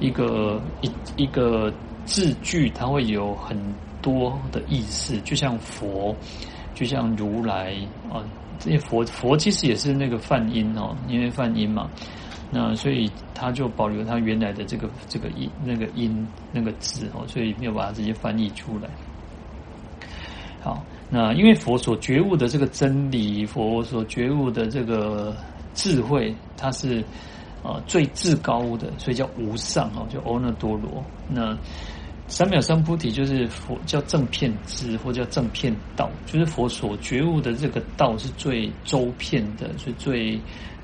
[0.00, 1.72] 一个一一个
[2.04, 3.56] 字句，它会有很
[4.02, 6.12] 多的意思，就像佛，
[6.74, 7.76] 就像如来
[8.12, 8.18] 啊。
[8.64, 11.90] 这些佛佛其实也是那个梵音哦，因为梵音嘛，
[12.48, 18.88] 那所以他就保留他原来的这个这个音那个音那个字哦，所以没有把它直接翻译出来。
[20.60, 25.36] 好，那因为佛所觉悟的这个真理，佛所觉悟的这个
[25.74, 27.02] 智慧，它是
[27.64, 31.58] 啊最至高的，所以叫无上哦，叫阿耨多罗那。
[32.32, 40.40] 三藐三菩提就是佛叫正遍知，或叫正遍道，就是佛所觉悟的这个道是最周遍的，是最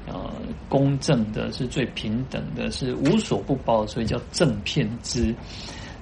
[0.07, 0.30] 呃
[0.68, 5.34] 公正的，是最平等的，是无所不包，所以叫正遍知。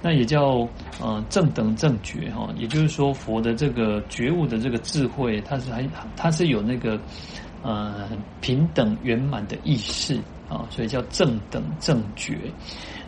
[0.01, 0.67] 那也叫
[1.01, 6.99] 呃正等正觉哈，也就是说佛的这个觉悟的这个智慧，它是还它是有那个
[7.63, 8.09] 呃
[8.41, 10.19] 平等圆满的意识
[10.49, 12.37] 啊，所以叫正等正觉。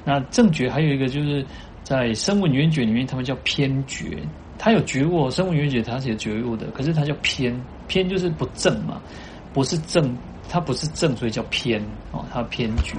[0.06, 1.46] 那正觉还有一个就是。
[1.90, 4.16] 在声闻缘觉里面，他们叫偏觉，
[4.60, 9.02] 他有觉悟，声闻缘觉他是有觉悟的，可是他叫偏，偏就是不正嘛，
[9.52, 10.16] 不是正，
[10.48, 11.82] 他不是正，所以叫偏
[12.12, 12.96] 哦，他偏觉。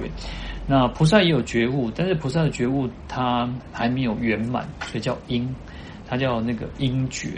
[0.67, 5.47] 那菩萨也有觉悟，但是菩萨的觉悟他还没有圆满，所以叫因，
[6.05, 7.29] 他叫那个因觉，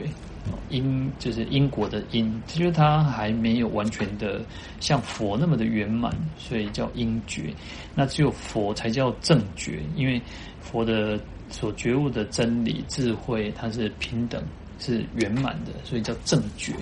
[0.69, 4.41] 因就是因果的因，就是他还没有完全的
[4.79, 7.53] 像佛那么的圆满，所以叫因觉。
[7.93, 10.19] 那只有佛才叫正觉，因为
[10.59, 11.19] 佛的。
[11.53, 14.43] 所觉悟的真理智慧，它是平等，
[14.79, 16.73] 是圆满的，所以叫正觉。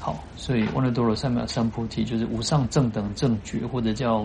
[0.00, 4.22] 好，所以阿耨多罗三藐三菩提就是无上正等正觉，或者叫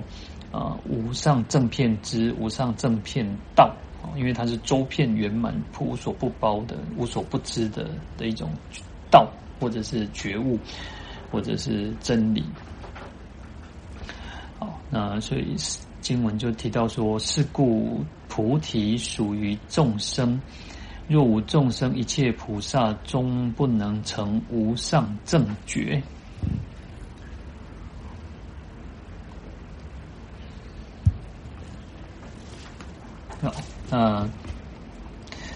[0.51, 3.23] 啊、呃、无上正遍知、无上正遍
[3.55, 3.71] 道。
[4.17, 7.87] 因为它是周遍圆满、无所不包的、无所不知的
[8.17, 8.49] 的一种
[9.11, 10.59] 道，或者是觉悟，
[11.31, 12.43] 或者是真理。
[14.57, 15.55] 好，那所以。
[16.03, 20.39] 经文就提到说：“是故菩提属于众生，
[21.07, 26.03] 若无众生，一切菩萨终不能成无上正觉。”
[33.41, 33.51] 好，
[33.89, 34.29] 那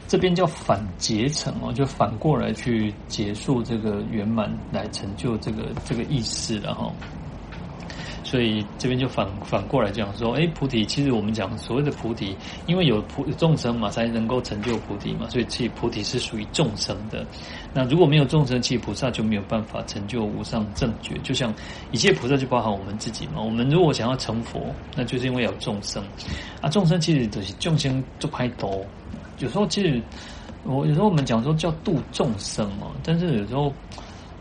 [0.08, 6.94] 这边叫反结成哦，就反过来去结束这个圆满，来成就这个这个意思了哈。
[8.28, 17.26] 所以这边就反反过来讲说，哎，菩提其实我们讲所谓的菩提，因为有菩众生嘛，才能够成就菩提嘛，所以其实菩提是属于众生的。
[17.74, 21.18] 那如果没有众生，其实菩萨就没有办法成就无上正觉。
[21.24, 21.54] 就像
[21.94, 24.60] 一切菩萨就包含我们自己嘛，我们如果想要成佛，
[24.94, 26.04] 那就是因为有众生
[26.60, 26.68] 啊。
[26.68, 28.86] 众生其实都是众生就拍多，
[29.40, 30.02] 有时候其实
[30.66, 33.72] 我有时候我们讲说叫度众生嘛，但是有时候。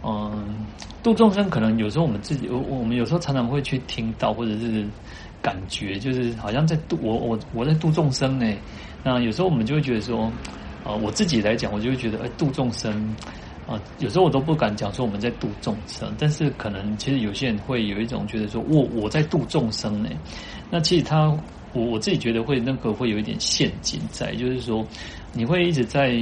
[0.09, 0.65] 嗯，
[1.03, 4.87] 度众生可能有时候我们自己，我我们有时候常常会去听到，或者是
[5.43, 8.47] 感觉，就是好像在度我我我在度众生呢。
[9.03, 10.27] 那有时候我们就会觉得说，
[10.85, 13.17] 啊、呃，我自己来讲，我就会觉得，哎，度众生
[13.67, 20.09] 啊、有时候我都不敢讲说我们在度众生，但是可能其实有些人会有一种觉得说，我我在度众生呢。
[20.71, 21.37] 那其实他，
[21.73, 24.87] 我我自己觉得会那个会有一点陷阱在，就是说
[25.33, 26.17] 你会一直在。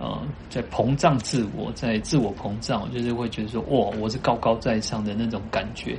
[0.00, 5.94] 呃，在膨胀自我，在自我膨胀，就是会觉得说，哇，我是高高在上的那种感觉。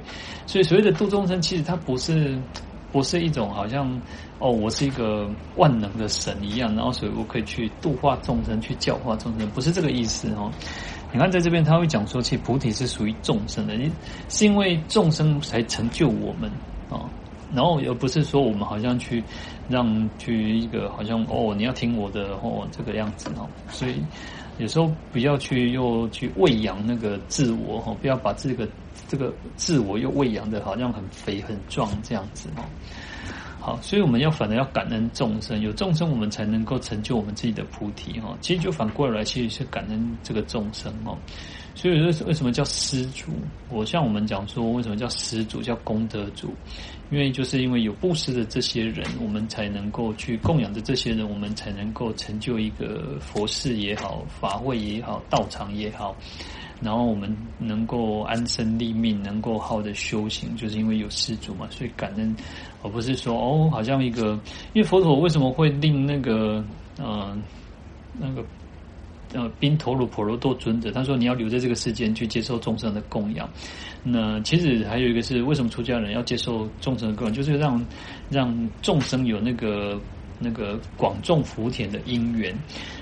[0.47, 2.36] 所以，所谓的度众生，其实它不是，
[2.91, 3.88] 不是一种好像
[4.39, 10.52] 哦，我是一个万能的神一样，然后所以我可以去度化众生，去教化众生，不是这个意思哦。
[11.14, 13.78] 你看在这边他会讲说，其实菩提是属于众生的，
[14.30, 16.49] 是因为众生才成就我们
[16.89, 17.08] 啊。
[17.54, 19.22] 然后而不是说我们好像去
[19.72, 23.95] 让去一个好像哦，你要听我的哦这个样子哦，所以
[24.57, 28.67] 有时候不要去又去喂养那个自我哈，不要把这个
[29.07, 32.63] 这个自我又喂养的好像很肥很壮这样子哦。
[33.59, 38.36] 好，所以我们要反而要感恩众生，有众生我们才能够成就我们自己的菩提哈。
[38.41, 41.15] 其实就反过来，其实是感恩这个众生哦。
[41.74, 43.32] 所以为为什么叫施主？
[43.69, 46.53] 我像我们讲说，为什么叫施主，叫功德主？
[47.09, 56.15] 因为就是因为有布施的这些人，我们才能够去供养的这些人，我们才能够成就一个佛事也好，法会也好，道场也好。
[56.82, 61.67] 然后我们能够安身立命，能够好的修行，就是因为有施主嘛。
[61.69, 62.36] 所以感恩，
[62.84, 64.39] 而不是说哦，好像一个，
[64.74, 66.63] 因为佛陀为什么会令那个，
[66.99, 67.38] 嗯、呃，
[68.19, 68.43] 那个。
[69.34, 73.49] 呃，宾陀罗婆罗多尊者，他说你要留在这个世间去接受众生的供养。
[74.03, 77.34] 那其实还有一个是，为什么出家人要接受众生的供养？
[77.34, 77.86] 就是让
[78.29, 79.97] 让众生有那个
[80.38, 82.53] 那个广种福田的因缘。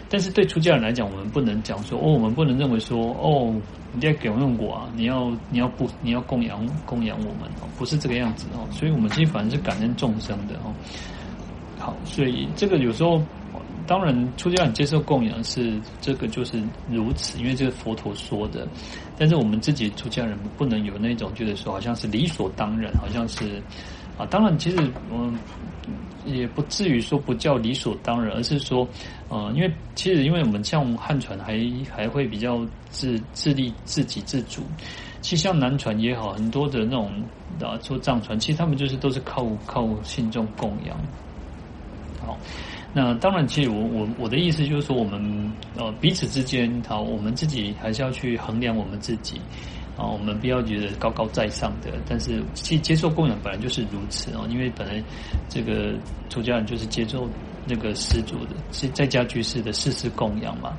[0.08, 3.56] 但是对出家人来讲，我们不能讲说哦，我们不能认为说哦，
[3.92, 8.68] 你在给我用我啊，你要你要不你要供养供养我们哦，不是这个样子哦。
[8.72, 10.74] 所以我们其实反而是感恩众生的哦。
[11.80, 13.20] 好，所以这个有时候。
[13.90, 16.62] 当然，出家人接受供养是这个就是
[16.92, 18.68] 如此，因为这个佛陀说的。
[19.18, 23.60] 但是我们自己出家人不能有那种觉得说好像是理所当然，好像是
[24.16, 24.28] 啊。
[24.28, 24.78] 当然，其实
[25.12, 25.36] 嗯
[26.24, 28.88] 也不至于说不叫理所当然，而是说
[29.28, 31.60] 呃，因为其实因为我们像汉传还
[31.90, 34.62] 还会比较自自立自给自足，
[35.20, 37.12] 其实像南传也好，很多的那种
[37.60, 40.96] 啊说藏传，其实他们就是都是靠靠信众供养，
[42.24, 42.38] 好。
[42.92, 45.22] 那当然，其实我我我的意思就是说，我们
[45.78, 49.40] 呃彼此之间，好，我们自己还是要去衡量我们自己
[49.96, 51.92] 啊，我们不要觉得高高在上的。
[52.08, 55.04] 但是，其实接受供养本来就是如此啊，因为本来
[55.48, 55.94] 这个
[56.30, 57.30] 出家人就是接受
[57.68, 60.76] 那个施主的，是在家居士的世事供养嘛。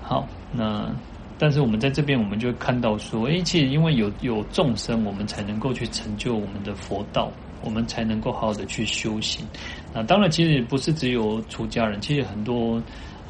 [0.00, 0.90] 好，那
[1.38, 7.30] 但是我们在这边，我们就看到说，诶，其实因为有有众生，我们才能够去成就我们的佛道。
[7.64, 9.46] 我们才能够好好的去修行。
[9.94, 12.80] 那当然，其实不是只有出家人，其实很多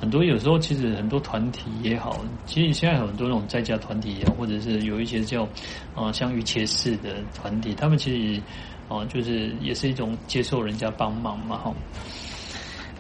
[0.01, 5.47] 很多，有时候其实很多团体也好，其实现在很多那种在家团体也好，或者是有一些叫
[5.95, 8.43] 啊像瑜伽士的团体，他们其实
[8.89, 11.75] 啊就是也是一种接受人家帮忙嘛，哈。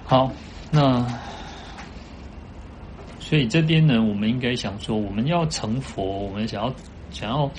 [0.04, 0.32] 好，
[0.70, 1.06] 那
[3.20, 6.74] 所以这边呢，我们应该想说，我们要成佛，我们想要
[7.10, 7.50] 想要。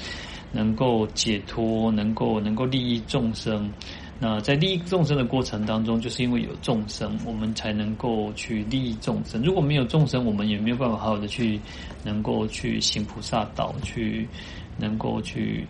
[0.55, 3.67] 能够解脱，能够能够利益众生。
[4.25, 9.41] 那在利益众生的过程当中，就是因为有众生，我们才能够去利益众生。
[9.43, 11.59] 如果没有众生，我们也没有办法好好的去
[12.05, 14.25] 能够去行菩萨道，去
[14.77, 15.67] 能够去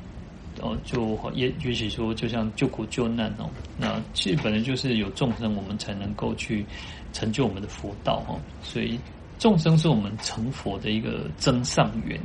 [0.61, 3.49] 哦，就也也许说，就像救苦救难哦。
[3.75, 6.63] 那其实本来就是有众生，我们才能够去
[7.11, 8.37] 成就我们的佛道哦。
[8.61, 8.99] 所以
[9.39, 12.21] 众生是我们成佛的一个增上缘。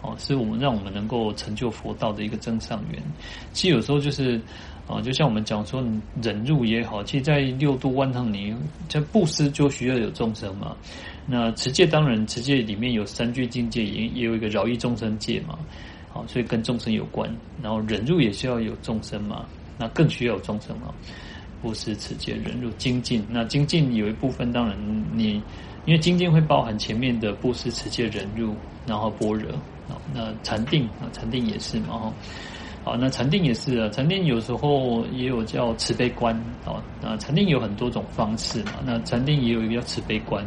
[0.00, 3.02] 哦，是我们让我们能够成就佛道的一个增上缘。
[3.52, 4.40] 其实有时候就是，
[4.88, 5.84] 啊，就像我们讲说，
[6.22, 8.54] 忍辱也好，其实，在六度万行里，
[8.88, 10.74] 这布施就需要有众生嘛。
[11.26, 15.58] 那持戒当然，持戒里面有三聚境界，也也有一个饶益众生戒嘛。
[16.10, 17.30] 好，所以跟众生有关。
[17.62, 19.44] 然后忍辱也需要有众生嘛，
[19.78, 20.94] 那更需要有众生嘛。
[21.60, 23.22] 布施、持戒、忍辱、精进。
[23.28, 24.74] 那精进有一部分，当然
[25.12, 25.34] 你
[25.84, 28.54] 因为精进会包含前面的布施、持戒、忍辱，
[28.86, 29.52] 然后般若。
[30.14, 32.14] 那禅定啊，禅定也是嘛，哈，
[32.88, 36.34] 好，那禅定也是啊，禅定有时候也有叫慈悲观
[36.64, 40.42] 啊，那禅定有很多种方式嘛，那禅定也有一个叫慈悲观，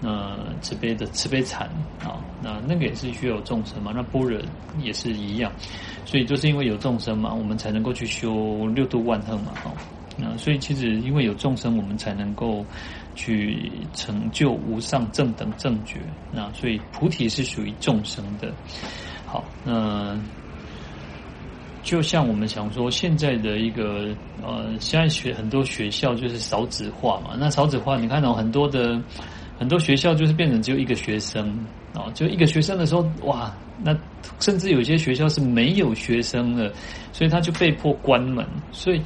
[0.00, 1.68] 那慈悲的慈悲禅
[2.02, 4.40] 啊，那那个也是需要众生嘛，那般若
[4.80, 5.52] 也是一样，
[6.06, 9.70] 所以就是因为有众生嘛，我们才能够去修六度万行嘛，哈，
[10.16, 12.64] 那所以其实因为有众生，我们才能够。
[13.16, 16.00] 去成就无上正等正觉，
[16.32, 18.52] 那所以菩提是属于众生的。
[19.24, 20.18] 好，那
[21.84, 24.08] 就像我们想说，现在的一个
[24.42, 27.36] 呃，现在学很多学校就是少子化嘛。
[27.38, 29.00] 那少子化，你看到很多的
[29.58, 31.46] 很多学校就是变成只有一个学生
[31.92, 33.96] 啊，就一个学生的时候，哇，那
[34.40, 36.72] 甚至有些学校是没有学生的，
[37.12, 39.00] 所以他就被迫关门，所以。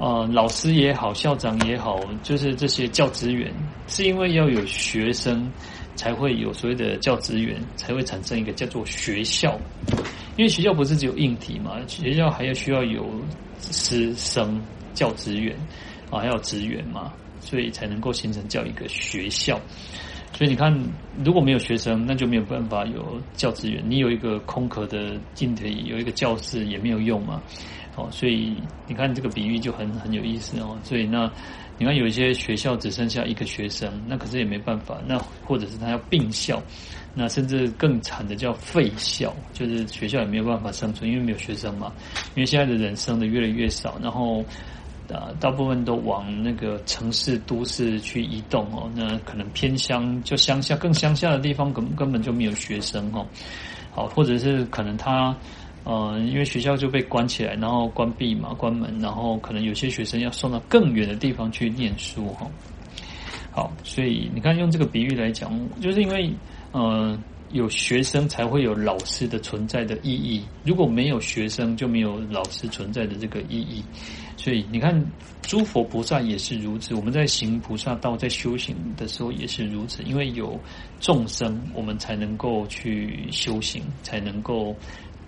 [0.00, 3.52] 呃，老师也好，校长也好，就是这些教职员，
[3.88, 5.50] 是因为要有学生，
[5.98, 9.58] 才会有所谓的教职员，才会产生一个叫做学校。
[10.36, 13.04] 因为学校不是只有硬体嘛，学校还要需要有
[13.60, 14.62] 师生，
[14.94, 15.56] 教职员
[16.08, 19.60] 啊，还有职员嘛，所以才能够形成叫一个学校。
[20.34, 20.72] 所以你看，
[21.24, 23.82] 如果没有学生，那就没有办法有教职员。
[23.84, 27.42] 你有一个空壳的硬体，有一个教室也没有用嘛。
[27.96, 28.54] 哦，所以
[28.86, 30.78] 你看这个比喻就很很有意思哦。
[30.84, 31.28] 所以那
[31.78, 34.98] 你看有一些学校只剩下一个学生，那可是也没办法。
[35.06, 36.62] 那或者是他要并校，
[37.14, 41.92] 那甚至更惨的叫废校，就是学校也没有办法生存，因为没有学生嘛。
[42.34, 44.44] 因为现在的人生的越来越少，然后。
[45.10, 53.26] 啊，大部分都往那个城市都市去移动哦，那可能偏乡就乡下更乡下的地方根根本就没有学生哦，
[53.90, 55.34] 好，或者是可能他
[55.88, 62.46] 呃，因为学校就被关起来，然后关闭嘛，关门，然后可能有些学生要送到更远的地方去念书哈。
[63.50, 66.30] 好，所以你看用这个比喻来讲，就是因为
[66.72, 67.18] 呃。
[67.52, 73.82] 有学生才会有老师的存在的意义，如果没有学生，就没有老师存在的这个意义。
[74.36, 75.02] 所以你看，
[75.40, 76.94] 诸佛菩萨也是如此。
[76.94, 80.60] 我们在行菩萨道，在修行的时候也是如此，因为有
[81.00, 84.76] 众生，我们才能够去修行，才能够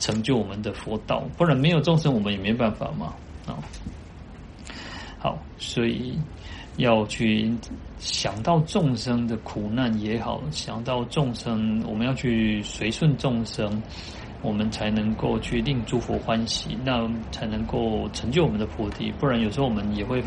[0.01, 1.23] 成就我们的佛道。
[1.39, 3.15] 不然没有众生，我们也没办法嘛。
[3.47, 3.55] 啊，
[5.21, 6.19] 好，所以。
[6.77, 7.53] 要去
[7.99, 13.83] 想到众生的苦难也好，想到众生，我们要去随顺众生，
[14.41, 19.13] 我们才能够去令诸佛欢喜，那才能够成就我们的菩提。
[19.19, 20.23] 不然有时候我们也会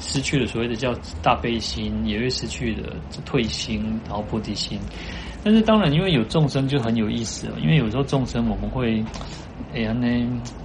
[0.00, 0.92] 失去了所谓的叫
[1.22, 4.80] 大悲心，也会失去了退心，然后菩提心。
[5.44, 9.04] 但是当然，因为有众生就很有意思了，因为有时候众生我们会，
[9.74, 10.06] 哎呀呢，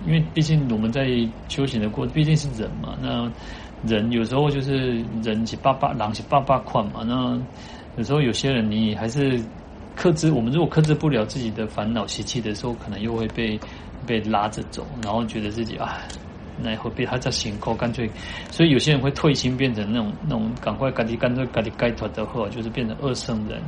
[0.06, 1.08] 因为毕竟我们在
[1.48, 3.32] 修行的过，毕竟是人嘛，那。
[3.86, 7.04] 人有时候就是人是爸爸，狼是爸爸款嘛。
[7.04, 7.40] 那
[7.96, 9.40] 有时候有些人你还是
[9.96, 13.58] 克制，我们如果克制不了自己的烦恼习气的时候，可能又会被
[14.04, 16.00] 被拉着走，然后觉得自己啊，
[16.60, 18.10] 那会被他在行扣，干脆，
[18.50, 23.62] 所以有些人会退心，变成那种那种赶快赶紧干脆赶紧该脱的货，就是变成二圣人。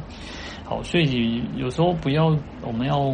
[0.69, 2.27] 好，所以有时候不要，
[2.61, 3.11] 我们要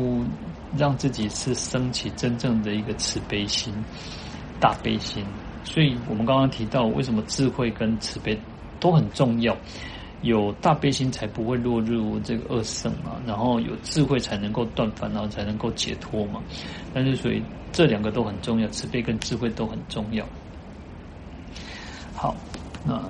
[0.78, 3.74] 让自己是升起真正的一个慈悲心、
[4.60, 5.26] 大悲心。
[5.64, 8.38] 所以我们刚刚提到，为什么智慧跟慈悲
[8.78, 9.56] 都很重要？
[10.22, 16.42] 有大悲心才不会落入这个恶圣嘛，然后有智慧才能够断烦恼，才能够解脱嘛。
[16.94, 17.42] 但是所以
[17.72, 20.26] 这两个都很重要，慈悲跟智慧都很重要。
[22.14, 22.36] 好，
[22.84, 23.02] 那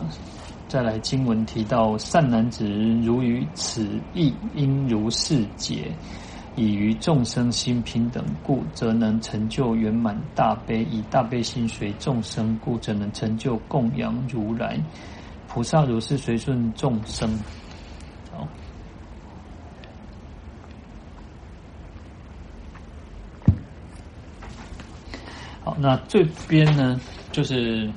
[0.67, 2.67] 再来经文提到，善男子
[3.03, 5.91] 如于此意，应如是解。
[6.57, 14.77] 以于众生心平等故，则能成就圆满大悲；以大悲心随众生故，则能成就供养如来。
[15.47, 17.29] 菩萨如是随顺众生。
[18.31, 18.47] 好，
[25.63, 26.99] 好，那这边呢，
[27.31, 27.89] 就是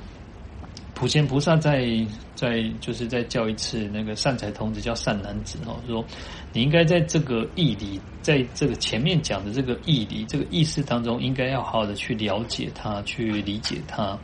[0.93, 2.05] 普贤菩萨在。
[2.39, 6.05] 再就是再叫一次那个善财童子叫善男子哦，说
[6.53, 14.17] 你应该在这个义理，在这个前面讲的这个义理这个意思当中，应该要好好的去了解它，去理解它。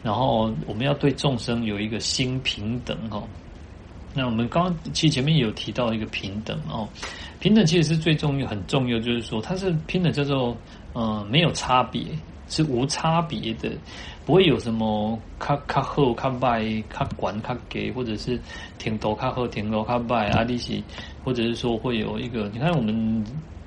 [0.00, 3.26] 然后我们要对众生有一个心平等哦。
[4.14, 6.88] 那我们刚刚其实前面有提到一个平等哦，
[7.40, 10.56] 平等其实是最重要、很重要，就是说它是平等叫做
[10.94, 12.04] 嗯没有差别。
[12.52, 13.70] 是无差别的，
[14.30, 18.38] 不会有什么卡卡好、卡坏、卡管、卡给，或者是
[18.78, 20.84] 挺多卡好、挺多卡坏啊，利息，
[21.24, 23.24] 或者是说会有一个，你看我们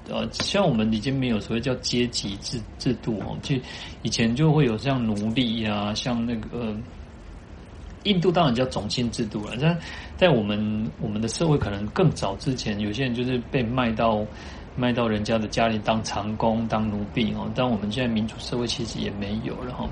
[0.10, 3.58] 呃，像我们已经没有所谓叫阶级制制度哦，就
[4.04, 6.74] 以前就会有像奴隶啊，像那个、
[8.04, 9.78] 印度当然叫种姓制度了，但
[10.16, 14.26] 在我们我们的社会可能更早之前，有些人就是被卖到。
[14.76, 19.88] 卖到人家的家里当长工、当奴婢哦，但我们现在民主社会其实也没有了哈，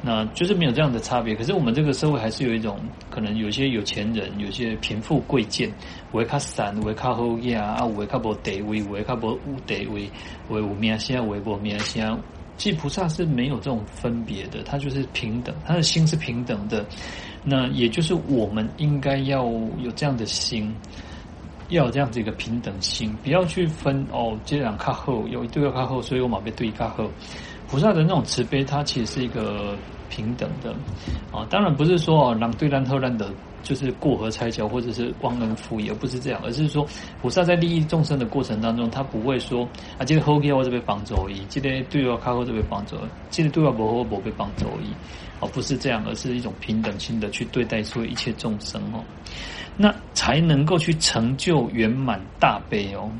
[0.00, 1.34] 那就是没有这样的差别。
[1.34, 2.78] 可是我们这个社会还是有一种
[3.10, 5.70] 可能，有些有钱人、有些贫富贵贱，
[6.12, 10.10] 维卡散、维卡后亚啊，维卡无地位、维卡无无地位、
[10.48, 12.18] 维无名声、维无名声。
[12.56, 16.84] 其实菩萨是没有这种分别的，他就是平等，他的心是平等的。
[17.44, 19.44] 那也就是我们应该要
[19.78, 20.72] 有这样的心。
[21.72, 27.10] 要有这样子一个平等心，不要去分哦，这两卡后有一对要卡后，所以我马被对卡后。
[27.68, 29.74] 菩萨的那种慈悲，它其实是一个
[30.10, 30.74] 平等的
[31.32, 31.46] 啊。
[31.48, 36.86] 当然不是说哦，狼对狼特狼的，就是过河拆桥或者是忘恩负义，而不是这样，而是说
[37.22, 39.66] 菩萨在利益众生的过程当中，他不会说
[39.96, 42.94] 啊，今天后给我这边帮助而已，这个对我卡后这边帮助，
[43.30, 44.92] 这个对我不好我不被帮助而已，
[45.40, 49.02] 而不是这样，而是一种平等心的去对待所有一切众生哦。
[49.76, 53.10] 那才能够去成就圆满大悲哦。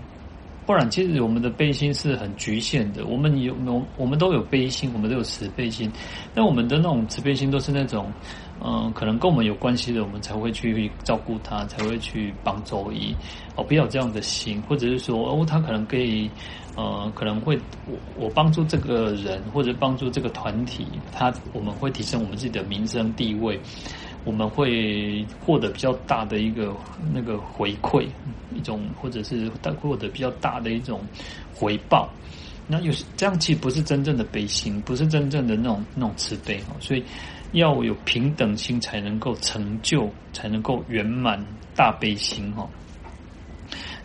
[0.64, 3.04] 不然其实我们的悲心是很局限的。
[3.04, 5.90] 我们有我我们都有悲心，我们都有慈悲心，
[6.34, 8.12] 但我们的那种慈悲心都是那种。
[8.64, 13.12] 嗯，可能跟我们有关系的，我们才会去照顾他，才会去帮周一
[13.56, 16.30] 哦，不要这样的心，或者是说哦，他可能可以，
[16.76, 23.58] 呃，可能会我我帮助这个人或者帮助这个团体，他我们会提升我们自己的名声地位，
[24.24, 26.74] 我们会获得比较大的一个
[27.12, 28.06] 那个回馈，
[28.54, 29.50] 一种或者是
[29.80, 31.00] 获得比较大的一种
[31.54, 32.08] 回报。
[32.66, 37.04] 那有这样其实不是真正的悲心，不是真正的那种那种慈悲哦，所以。
[37.52, 41.38] 要有平等心，才能够成就，才能够圆满
[41.76, 42.66] 大悲心哈。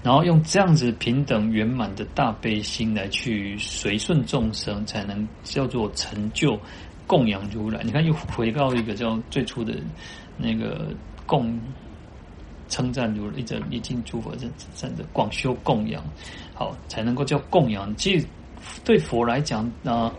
[0.03, 6.59] 然后用这样子平等圆满的大悲心来去随顺众生，才能叫做成就
[7.07, 7.81] 供养如来。
[7.83, 9.73] 你看，又回到一个叫最初的
[10.37, 10.89] 那个
[11.25, 11.59] 供
[12.69, 16.03] 称赞如来，一者礼敬诸佛，这这的广修供养，
[16.53, 17.95] 好才能够叫供养。
[17.95, 18.27] 其实
[18.83, 20.13] 对佛来讲啊。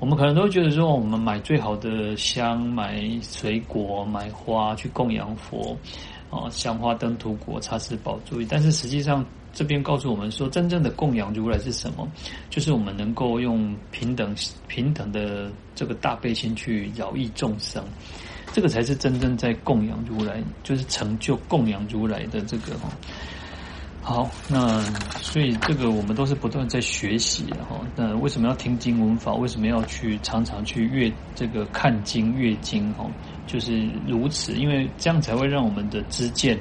[0.00, 5.76] 我们可能都会觉得说，我们买最好的香、买水果、买花去供养佛，
[6.30, 8.40] 啊，香花灯涂果、茶施宝珠。
[8.48, 9.26] 但是实际上，
[9.58, 12.08] 这边告诉我们说，真正的供养如来是什么？
[12.48, 14.32] 就是我们能够用平等、
[14.68, 17.82] 平等的这个大悲心去饶益众生，
[18.52, 22.76] 这个才是真正在供养如来，就是成就供养如来的这个。
[24.00, 24.80] 好，那
[25.20, 27.80] 所以这个我们都是不断在学习哈。
[27.96, 29.34] 那为什么要听经闻法？
[29.34, 32.92] 为什么要去常常去阅这个看经阅经？
[32.94, 33.10] 哈，
[33.48, 36.56] 就是如此，因为这样才会让我们的知见，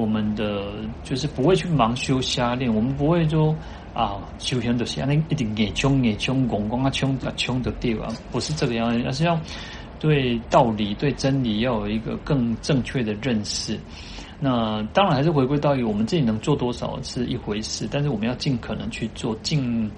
[0.00, 0.72] 我们的
[1.04, 2.74] 就是不会去盲修瞎练。
[2.74, 3.54] 我们不会说
[3.94, 8.08] 啊，修行的瞎练一定眼穷眼冲，咣咣啊穷啊穷的对吧？
[8.32, 9.38] 不是这个样子，而是要
[9.98, 13.78] 对道理、对真理要有一个更正确的认识。
[14.42, 19.90] 那当然还是回归到于我们自己能做多少是一回事，但是我们要尽可能去做，尽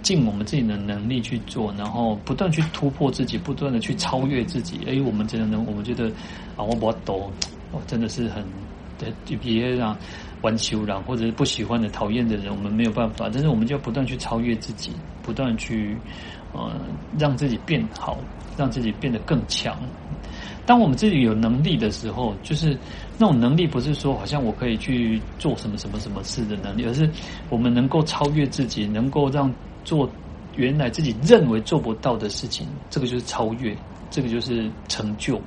[0.00, 4.80] 尽我们自己的能力去做，然后不断去突破自己，不断的去超越自己。
[4.86, 6.06] 哎，我们真的能，我们觉得
[6.56, 7.30] 啊，我我懂，
[7.72, 8.42] 我真的是很
[9.24, 9.96] 就别让
[10.42, 13.28] 玩修让或者是不喜欢的、讨厌的人，我们没有办法。
[13.32, 14.92] 但是我们就要不断去超越自己，
[15.22, 15.96] 不断去
[16.52, 16.72] 呃
[17.18, 18.18] 让自己变好，
[18.56, 19.76] 让自己变得更强。
[20.66, 22.78] 当我们自己有能力的时候，就是
[23.18, 27.10] 那种能力，不是说好像我可以去做什么什么什么事的能力，而是
[27.48, 29.52] 我们能够超越自己，能够让
[29.84, 30.08] 做
[30.56, 33.76] 原来自己认为做不到的事情，这个就是超越，
[34.10, 35.40] 这个就是成就。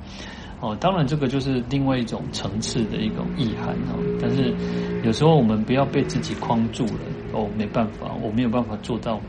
[0.64, 4.00] 哦，当然这个就是另外一种层次的一种意涵哦。
[4.22, 4.56] 但是
[5.04, 7.02] 有时候我们不要被自己框住了
[7.34, 9.20] 哦，没办法，我没有办法做到。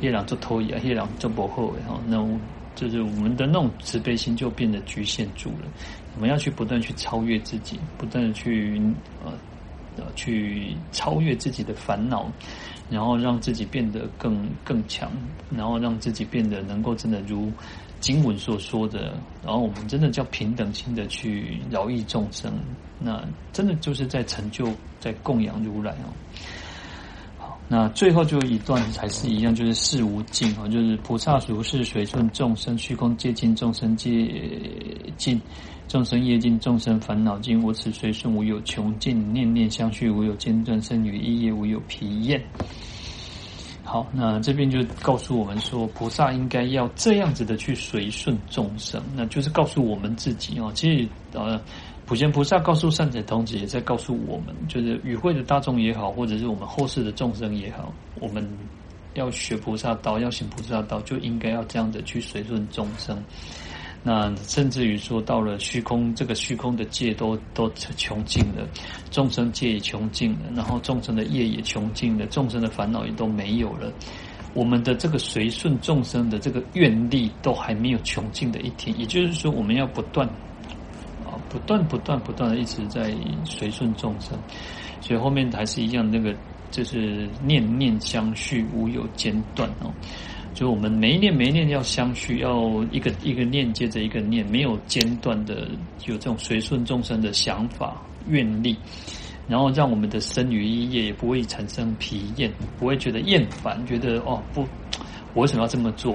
[0.00, 2.26] 夜郎做偷啊，夜郎做不好哈，那。
[2.74, 5.66] 就是我们的那种慈悲心就变得局限住了，
[6.14, 8.78] 我们要去不断去超越自己，不断的去
[9.24, 9.32] 呃
[9.96, 12.30] 呃去超越自己的烦恼，
[12.90, 15.10] 然后让自己变得更更强，
[15.50, 17.50] 然后让自己变得能够真的如
[18.06, 22.52] 经文所说的，然后我们真的叫平等心的去饶益众生，
[23.00, 23.20] 那
[23.52, 27.42] 真的就是在成就，在供养如来哦。
[27.68, 34.12] 那最后就一段还是一样，就是事无尽啊，就是菩萨如是随顺众生，虚空界尽，众生界
[35.16, 35.40] 尽，
[35.88, 37.60] 众生业尽，众生烦恼尽。
[37.60, 42.40] 我此随顺无有穷尽，念念相续无有间断，身语意业无有疲厌。
[43.86, 51.58] 好，那这边就告诉我们说，菩萨应该要这样子的去随顺众生，那就是告诉我们自己哦，其实呃。
[52.08, 58.48] 普贤菩萨告诉善财童子，也在告诉我们，就是与会的大众也好，或者是我们后世的众生也好，我们
[59.14, 63.20] 要学菩萨道，要行菩萨道，就应该要这样子去随顺众生。
[64.08, 68.64] 那甚至于说，到了虚空，这个虚空的界都都穷尽了，
[69.10, 73.92] 众生界也穷尽了，然后众生的业也穷尽了，众生的烦恼也都没有了，
[74.54, 78.96] 我们的这个随顺众生的这个愿力都还没有穷尽的一天。
[78.96, 80.24] 也就是说，我们要不断
[81.24, 81.34] 啊。
[81.48, 83.12] 不断不断不断的一直在
[83.44, 84.38] 随顺众生，
[85.00, 86.34] 所以后面还是一样，那个
[86.70, 89.90] 就是念念相续，无有间断哦。
[90.56, 95.68] 就我们每一念每一念要相续，要一个一个念接着一个念，没有间断的
[96.06, 98.74] 有这种随顺众生的想法愿力，
[99.46, 104.66] 然后让我们的身语意业也不会产生疲厌，不会觉得厌烦，觉得哦不，
[105.34, 106.14] 我为什么要这么做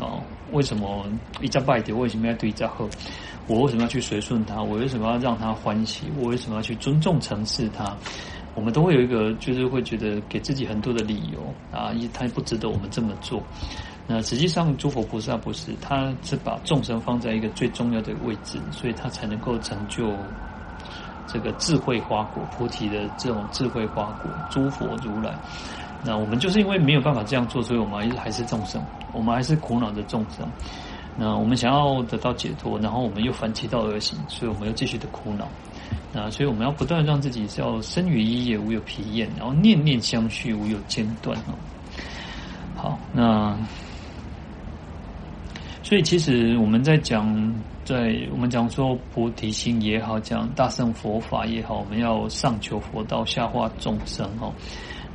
[0.00, 0.20] 哦？
[0.50, 1.06] 为什么
[1.40, 1.96] 一家拜点？
[1.96, 2.88] 为什么要对一家好？
[3.46, 4.60] 我为什么要去随顺他？
[4.60, 6.06] 我为什么要让他欢喜？
[6.18, 7.96] 我为什么要去尊重、承事他？
[8.56, 11.38] 我们都会有一个，就是会觉得给自己很多的理由
[11.70, 13.40] 啊，他不值得我们这么做。
[14.08, 20.10] 那实际上，诸佛菩萨不是，他是把众生放在一个最重要的位置，所以他才能够成就
[21.26, 24.30] 这个智慧花果、菩提的这种智慧花果。
[24.48, 25.34] 诸佛如来，
[26.04, 28.82] 那我们就是因为没有办法这样做，所以我们还是众生，
[29.12, 30.48] 我们还是苦恼的众生。
[31.18, 35.48] 那我们想要得到解脱，然后我们又反其道而行，所以我们又继续的苦恼。
[36.12, 41.54] 那所以我们要不断让自己是要身语意业无有疲厌，然后念念相续无有间断哦。
[42.74, 43.56] 好，那
[45.82, 47.54] 所以其实我们在讲，
[47.84, 54.52] 在我们讲说菩提心也好，讲大乘佛法也好，我们要上求佛道，下化众生哦。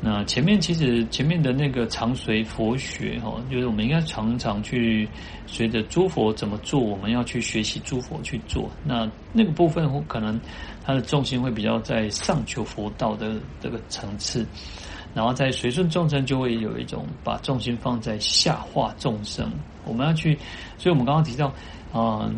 [0.04, 5.08] 那前面其实前面的那个常随佛学哈，就是我们应该常常去
[5.46, 8.68] 随着诸佛怎么做，我们要去学习诸佛去做。
[8.84, 10.39] 那那个部分可能
[10.84, 14.45] 它的重心会比较在上求佛道的这个层次，
[15.13, 19.51] 然后在随顺众生就会有一种把重心放在下化众生。
[19.86, 20.38] 我们要去，
[20.77, 21.47] 所以我们刚刚提到，
[21.91, 22.32] 啊、呃，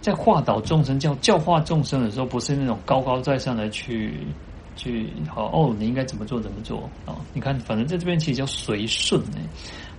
[0.00, 4.26] 在化导众生教教化众生的时候，不是那种高高在上的去。
[4.76, 7.12] 去好哦，你应该怎么做怎么做啊？
[7.34, 9.36] 你看，反正在这边其实叫随顺呢。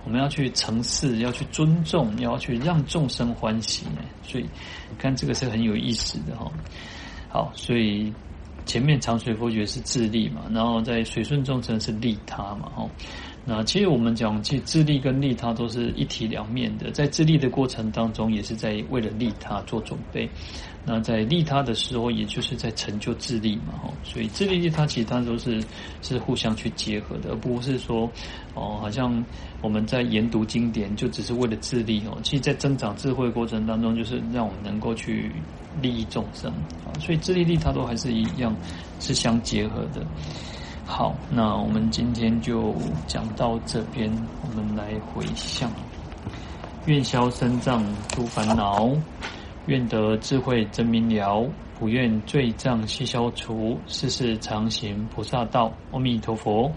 [0.04, 3.98] 我们要去承事，要去尊重，要去让众生欢喜呢。
[4.24, 4.44] 所以
[4.90, 6.50] 你看，这个是很有意思的哈。
[7.32, 8.12] 好，所以
[8.66, 12.86] 前面长随佛觉是自利嘛，然后在随顺众生是利他嘛，哈。
[13.46, 16.90] 那其实我们讲，其实自利跟利他都是一体两面的。
[16.90, 20.28] 在自利的过程当中，也是在为了利他做准备；
[20.84, 23.74] 那在利他的时候，也就是在成就自利嘛。
[23.82, 25.62] 哈，所以自利利他其实它都是
[26.02, 28.10] 是互相去结合的，而不是说
[28.54, 29.24] 哦，好像
[29.60, 32.18] 我们在研读经典就只是为了自利哦。
[32.22, 35.30] 其实，在增长智慧过程当中，就是让我们能够去
[35.80, 36.50] 利益众生
[36.84, 36.90] 啊。
[36.98, 38.54] 所以自利利他都还是一样
[38.98, 40.04] 是相结合的。
[40.84, 42.74] 好，那我们今天就
[43.06, 44.10] 讲到这边。
[44.42, 45.70] 我们来回向，
[46.86, 48.90] 愿消三障诸烦恼，
[49.66, 51.48] 愿得智慧真明了，
[51.78, 55.72] 不愿罪障悉消除，世事常行菩萨道。
[55.92, 56.72] 阿弥陀佛。